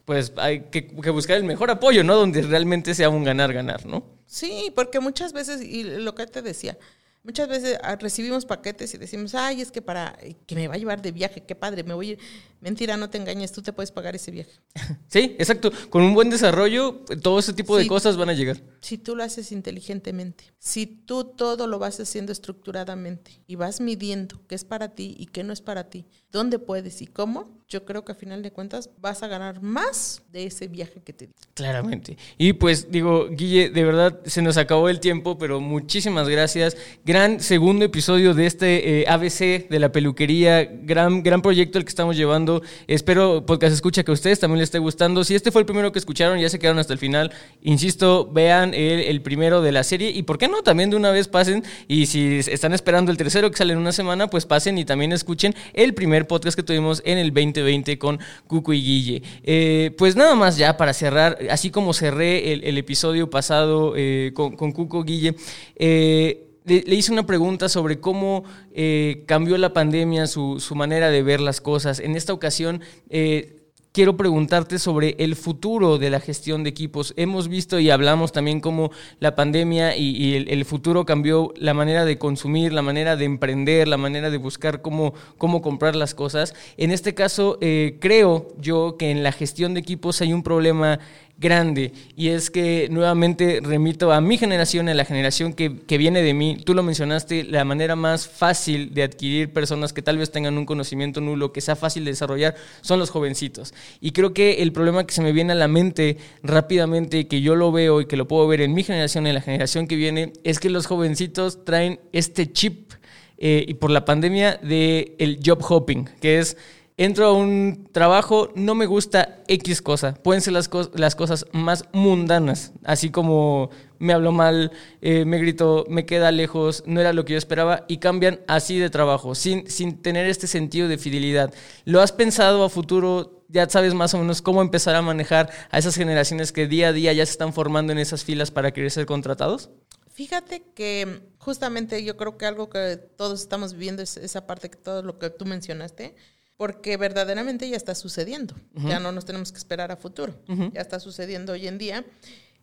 [0.05, 2.15] pues hay que, que buscar el mejor apoyo, ¿no?
[2.15, 4.05] Donde realmente sea un ganar-ganar, ¿no?
[4.27, 6.77] Sí, porque muchas veces, y lo que te decía,
[7.23, 10.77] muchas veces ah, recibimos paquetes y decimos, ay, es que para que me va a
[10.77, 12.19] llevar de viaje, qué padre, me voy a ir.
[12.59, 14.51] Mentira, no te engañes, tú te puedes pagar ese viaje.
[15.07, 15.71] Sí, exacto.
[15.89, 18.61] Con un buen desarrollo, todo ese tipo de cosas van a llegar.
[18.79, 24.39] Si tú lo haces inteligentemente, si tú todo lo vas haciendo estructuradamente y vas midiendo
[24.47, 27.85] qué es para ti y qué no es para ti, dónde puedes y cómo, yo
[27.85, 31.27] creo que a final de cuentas vas a ganar más de ese viaje que te
[31.27, 31.33] di.
[31.53, 32.17] Claramente.
[32.37, 36.77] Y pues digo, Guille, de verdad se nos acabó el tiempo, pero muchísimas gracias.
[37.11, 41.89] Gran segundo episodio de este eh, ABC de la peluquería, gran, gran proyecto el que
[41.89, 42.61] estamos llevando.
[42.87, 45.25] Espero podcast escucha que a ustedes también les esté gustando.
[45.25, 47.33] Si este fue el primero que escucharon, ya se quedaron hasta el final.
[47.63, 51.27] Insisto, vean el, primero de la serie y por qué no, también de una vez
[51.27, 54.85] pasen y si están esperando el tercero que sale en una semana, pues pasen y
[54.85, 59.23] también escuchen el primer podcast que tuvimos en el 2020 con Cuco y Guille.
[59.43, 64.31] Eh, pues nada más ya para cerrar, así como cerré el, el episodio pasado eh,
[64.33, 65.35] con, con Cuco Guille,
[65.75, 68.43] eh, le, hice una pregunta sobre cómo
[68.73, 71.99] eh, cambió la pandemia su, su manera de ver las cosas.
[71.99, 72.81] En esta ocasión...
[73.09, 73.57] eh,
[73.91, 77.13] quiero preguntarte sobre el futuro de la gestión de equipos.
[77.17, 82.17] Hemos visto y hablamos también cómo la pandemia y, el, futuro cambió la manera de
[82.17, 86.53] consumir, la manera de emprender, la manera de buscar cómo, cómo comprar las cosas.
[86.77, 90.99] En este caso, eh, creo yo que en la gestión de equipos hay un problema
[91.37, 96.21] grande y es que nuevamente remito a mi generación, a la generación que, que, viene
[96.21, 96.57] de mí.
[96.63, 100.65] Tú lo mencionaste, la manera más fácil de adquirir personas que tal vez tengan un
[100.65, 103.73] conocimiento nulo, que sea fácil de desarrollar, son los jovencitos.
[103.99, 107.55] Y creo que el problema que se me viene a la mente rápidamente, que yo
[107.55, 110.33] lo veo y que lo puedo ver en mi generación, en la generación que viene,
[110.43, 112.93] es que los jovencitos traen este chip
[113.37, 116.57] eh, y por la pandemia de el job hopping, que es
[116.97, 120.13] entro a un trabajo, no me gusta X cosa.
[120.13, 123.69] Pueden ser las, co las cosas más mundanas, así como
[123.99, 124.71] me habló mal,
[125.01, 128.79] eh, me gritó, me queda lejos, no era lo que yo esperaba, y cambian así
[128.79, 131.53] de trabajo, sin, sin tener este sentido de fidelidad.
[131.85, 133.37] ¿Lo has pensado a futuro?
[133.51, 136.93] ya sabes más o menos cómo empezar a manejar a esas generaciones que día a
[136.93, 139.69] día ya se están formando en esas filas para querer ser contratados?
[140.13, 144.77] Fíjate que justamente yo creo que algo que todos estamos viviendo es esa parte que
[144.77, 146.15] todo lo que tú mencionaste,
[146.61, 148.53] porque verdaderamente ya está sucediendo.
[148.75, 150.35] Ya no nos tenemos que esperar a futuro.
[150.71, 152.05] Ya está sucediendo hoy en día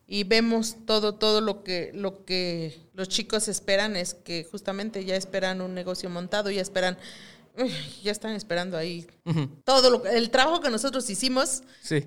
[0.07, 5.17] y vemos todo todo lo que lo que los chicos esperan es que justamente ya
[5.17, 6.97] esperan un negocio montado, ya esperan
[8.01, 9.05] ya están esperando ahí
[9.65, 11.63] todo lo, el trabajo que nosotros hicimos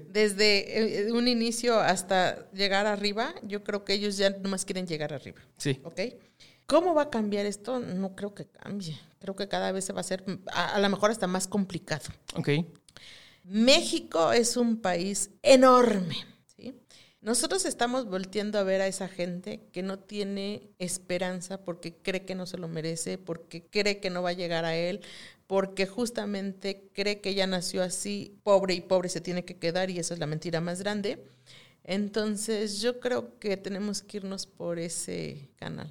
[0.09, 5.13] desde eh, un inicio hasta llegar arriba, yo creo que ellos ya nomás quieren llegar
[5.13, 5.43] arriba.
[5.59, 5.79] Sí.
[5.85, 6.01] ¿Ok?
[6.67, 7.81] ¿Cómo va a cambiar esto?
[7.81, 8.99] No creo que cambie.
[9.21, 12.07] Creo que cada vez se va a hacer, a, a lo mejor hasta más complicado.
[12.35, 12.49] Ok.
[13.45, 16.17] México es un país enorme.
[16.57, 16.75] ¿sí?
[17.21, 22.35] Nosotros estamos volteando a ver a esa gente que no tiene esperanza porque cree que
[22.35, 25.01] no se lo merece, porque cree que no va a llegar a él,
[25.47, 29.99] porque justamente cree que ya nació así, pobre y pobre se tiene que quedar y
[29.99, 31.25] esa es la mentira más grande.
[31.85, 35.91] Entonces yo creo que tenemos que irnos por ese canal.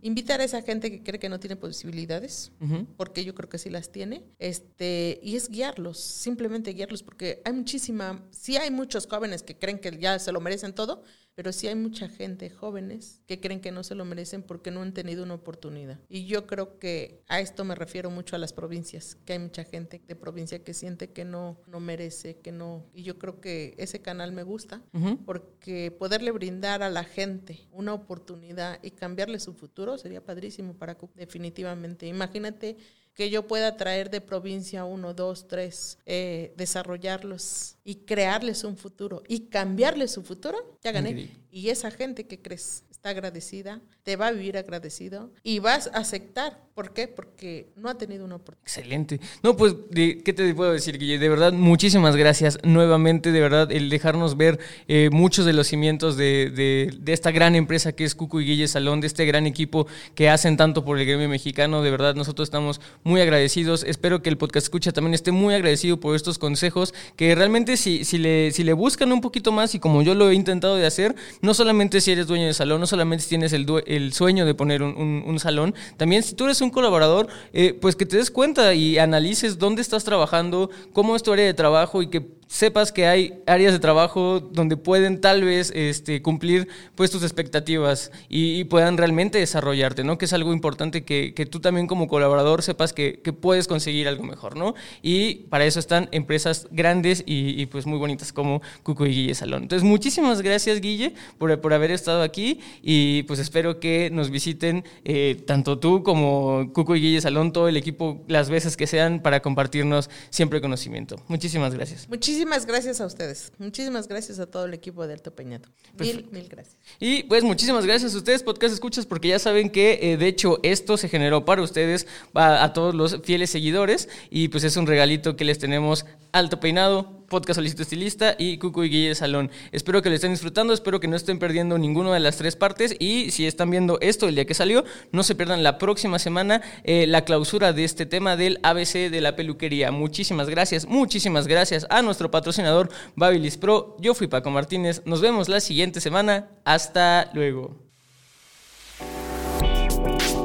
[0.00, 2.52] Invitar a esa gente que cree que no tiene posibilidades,
[2.96, 7.52] porque yo creo que sí las tiene, este, y es guiarlos, simplemente guiarlos, porque hay
[7.52, 11.02] muchísima, sí hay muchos jóvenes que creen que ya se lo merecen todo,
[11.34, 14.82] pero sí hay mucha gente, jóvenes, que creen que no se lo merecen porque no
[14.82, 16.00] han tenido una oportunidad.
[16.08, 19.64] Y yo creo que a esto me refiero mucho a las provincias, que hay mucha
[19.64, 22.86] gente de provincia que siente que no, no merece, que no.
[22.92, 24.82] Y yo creo que ese canal me gusta
[25.24, 30.96] porque poderle brindar a la gente una oportunidad y cambiarle su futuro sería padrísimo para
[31.14, 32.06] definitivamente.
[32.06, 32.76] Imagínate
[33.14, 39.22] que yo pueda traer de provincia uno, dos, tres, eh, desarrollarlos y crearles un futuro
[39.28, 41.30] y cambiarles su futuro, ya gané.
[41.50, 45.98] Y esa gente que crees está agradecida, te va a vivir agradecido y vas a
[45.98, 46.64] aceptar.
[46.74, 47.06] ¿Por qué?
[47.06, 48.66] Porque no ha tenido una oportunidad.
[48.66, 49.20] Excelente.
[49.44, 51.20] No, pues, ¿qué te puedo decir, Guille?
[51.20, 56.16] De verdad, muchísimas gracias nuevamente, de verdad, el dejarnos ver eh, muchos de los cimientos
[56.16, 59.86] de, de, esta gran empresa que es Cucu y Guille Salón, de este gran equipo
[60.16, 61.80] que hacen tanto por el gremio mexicano.
[61.82, 63.84] De verdad, nosotros estamos muy agradecidos.
[63.84, 68.04] Espero que el podcast escucha también esté muy agradecido por estos consejos, que realmente si,
[68.04, 70.86] si, le, si le buscan un poquito más y como yo lo he intentado de
[70.86, 74.54] hacer, no solamente si eres dueño de salón, no solamente tienes el, el sueño de
[74.54, 78.30] poner un, un, salón, también si tú eres un colaborador, eh, pues que te des
[78.30, 82.92] cuenta y analices dónde estás trabajando, cómo es tu área de trabajo y que sepas
[82.92, 88.64] que hay áreas de trabajo donde pueden tal vez este, cumplir pues tus expectativas y,
[88.64, 90.16] puedan realmente desarrollarte, ¿no?
[90.16, 94.08] Que es algo importante que, que tú también como colaborador sepas que, que, puedes conseguir
[94.08, 94.74] algo mejor, ¿no?
[95.02, 99.62] Y para eso están empresas grandes y, pues muy bonitas como Cuco y Guille Salón.
[99.64, 104.84] Entonces, muchísimas gracias, Guille, por, por haber estado aquí y pues espero que nos visiten
[105.04, 109.20] eh, tanto tú como Cuco y Guille Salón, todo el equipo, las veces que sean
[109.20, 111.16] para compartirnos siempre conocimiento.
[111.28, 112.08] Muchísimas gracias.
[112.34, 113.52] Muchísimas gracias a ustedes.
[113.58, 115.68] Muchísimas gracias a todo el equipo de Alto Peñato.
[115.96, 116.76] Mil, mil gracias.
[116.98, 120.58] Y pues muchísimas gracias a ustedes, Podcast Escuchas, porque ya saben que eh, de hecho
[120.64, 124.08] esto se generó para ustedes, a, a todos los fieles seguidores.
[124.30, 128.82] Y pues es un regalito que les tenemos Alto Peinado, Podcast Solicito Estilista y Cucu
[128.82, 129.52] y Guille Salón.
[129.70, 132.96] Espero que lo estén disfrutando, espero que no estén perdiendo ninguna de las tres partes
[132.98, 136.60] y si están viendo esto el día que salió, no se pierdan la próxima semana
[136.82, 139.92] eh, la clausura de este tema del ABC de la peluquería.
[139.92, 143.96] Muchísimas gracias, muchísimas gracias a nuestro patrocinador Babilis Pro.
[144.00, 146.48] Yo fui Paco Martínez, nos vemos la siguiente semana.
[146.64, 147.76] Hasta luego.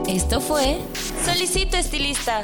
[0.07, 0.77] Esto fue
[1.25, 2.43] Solicito Estilista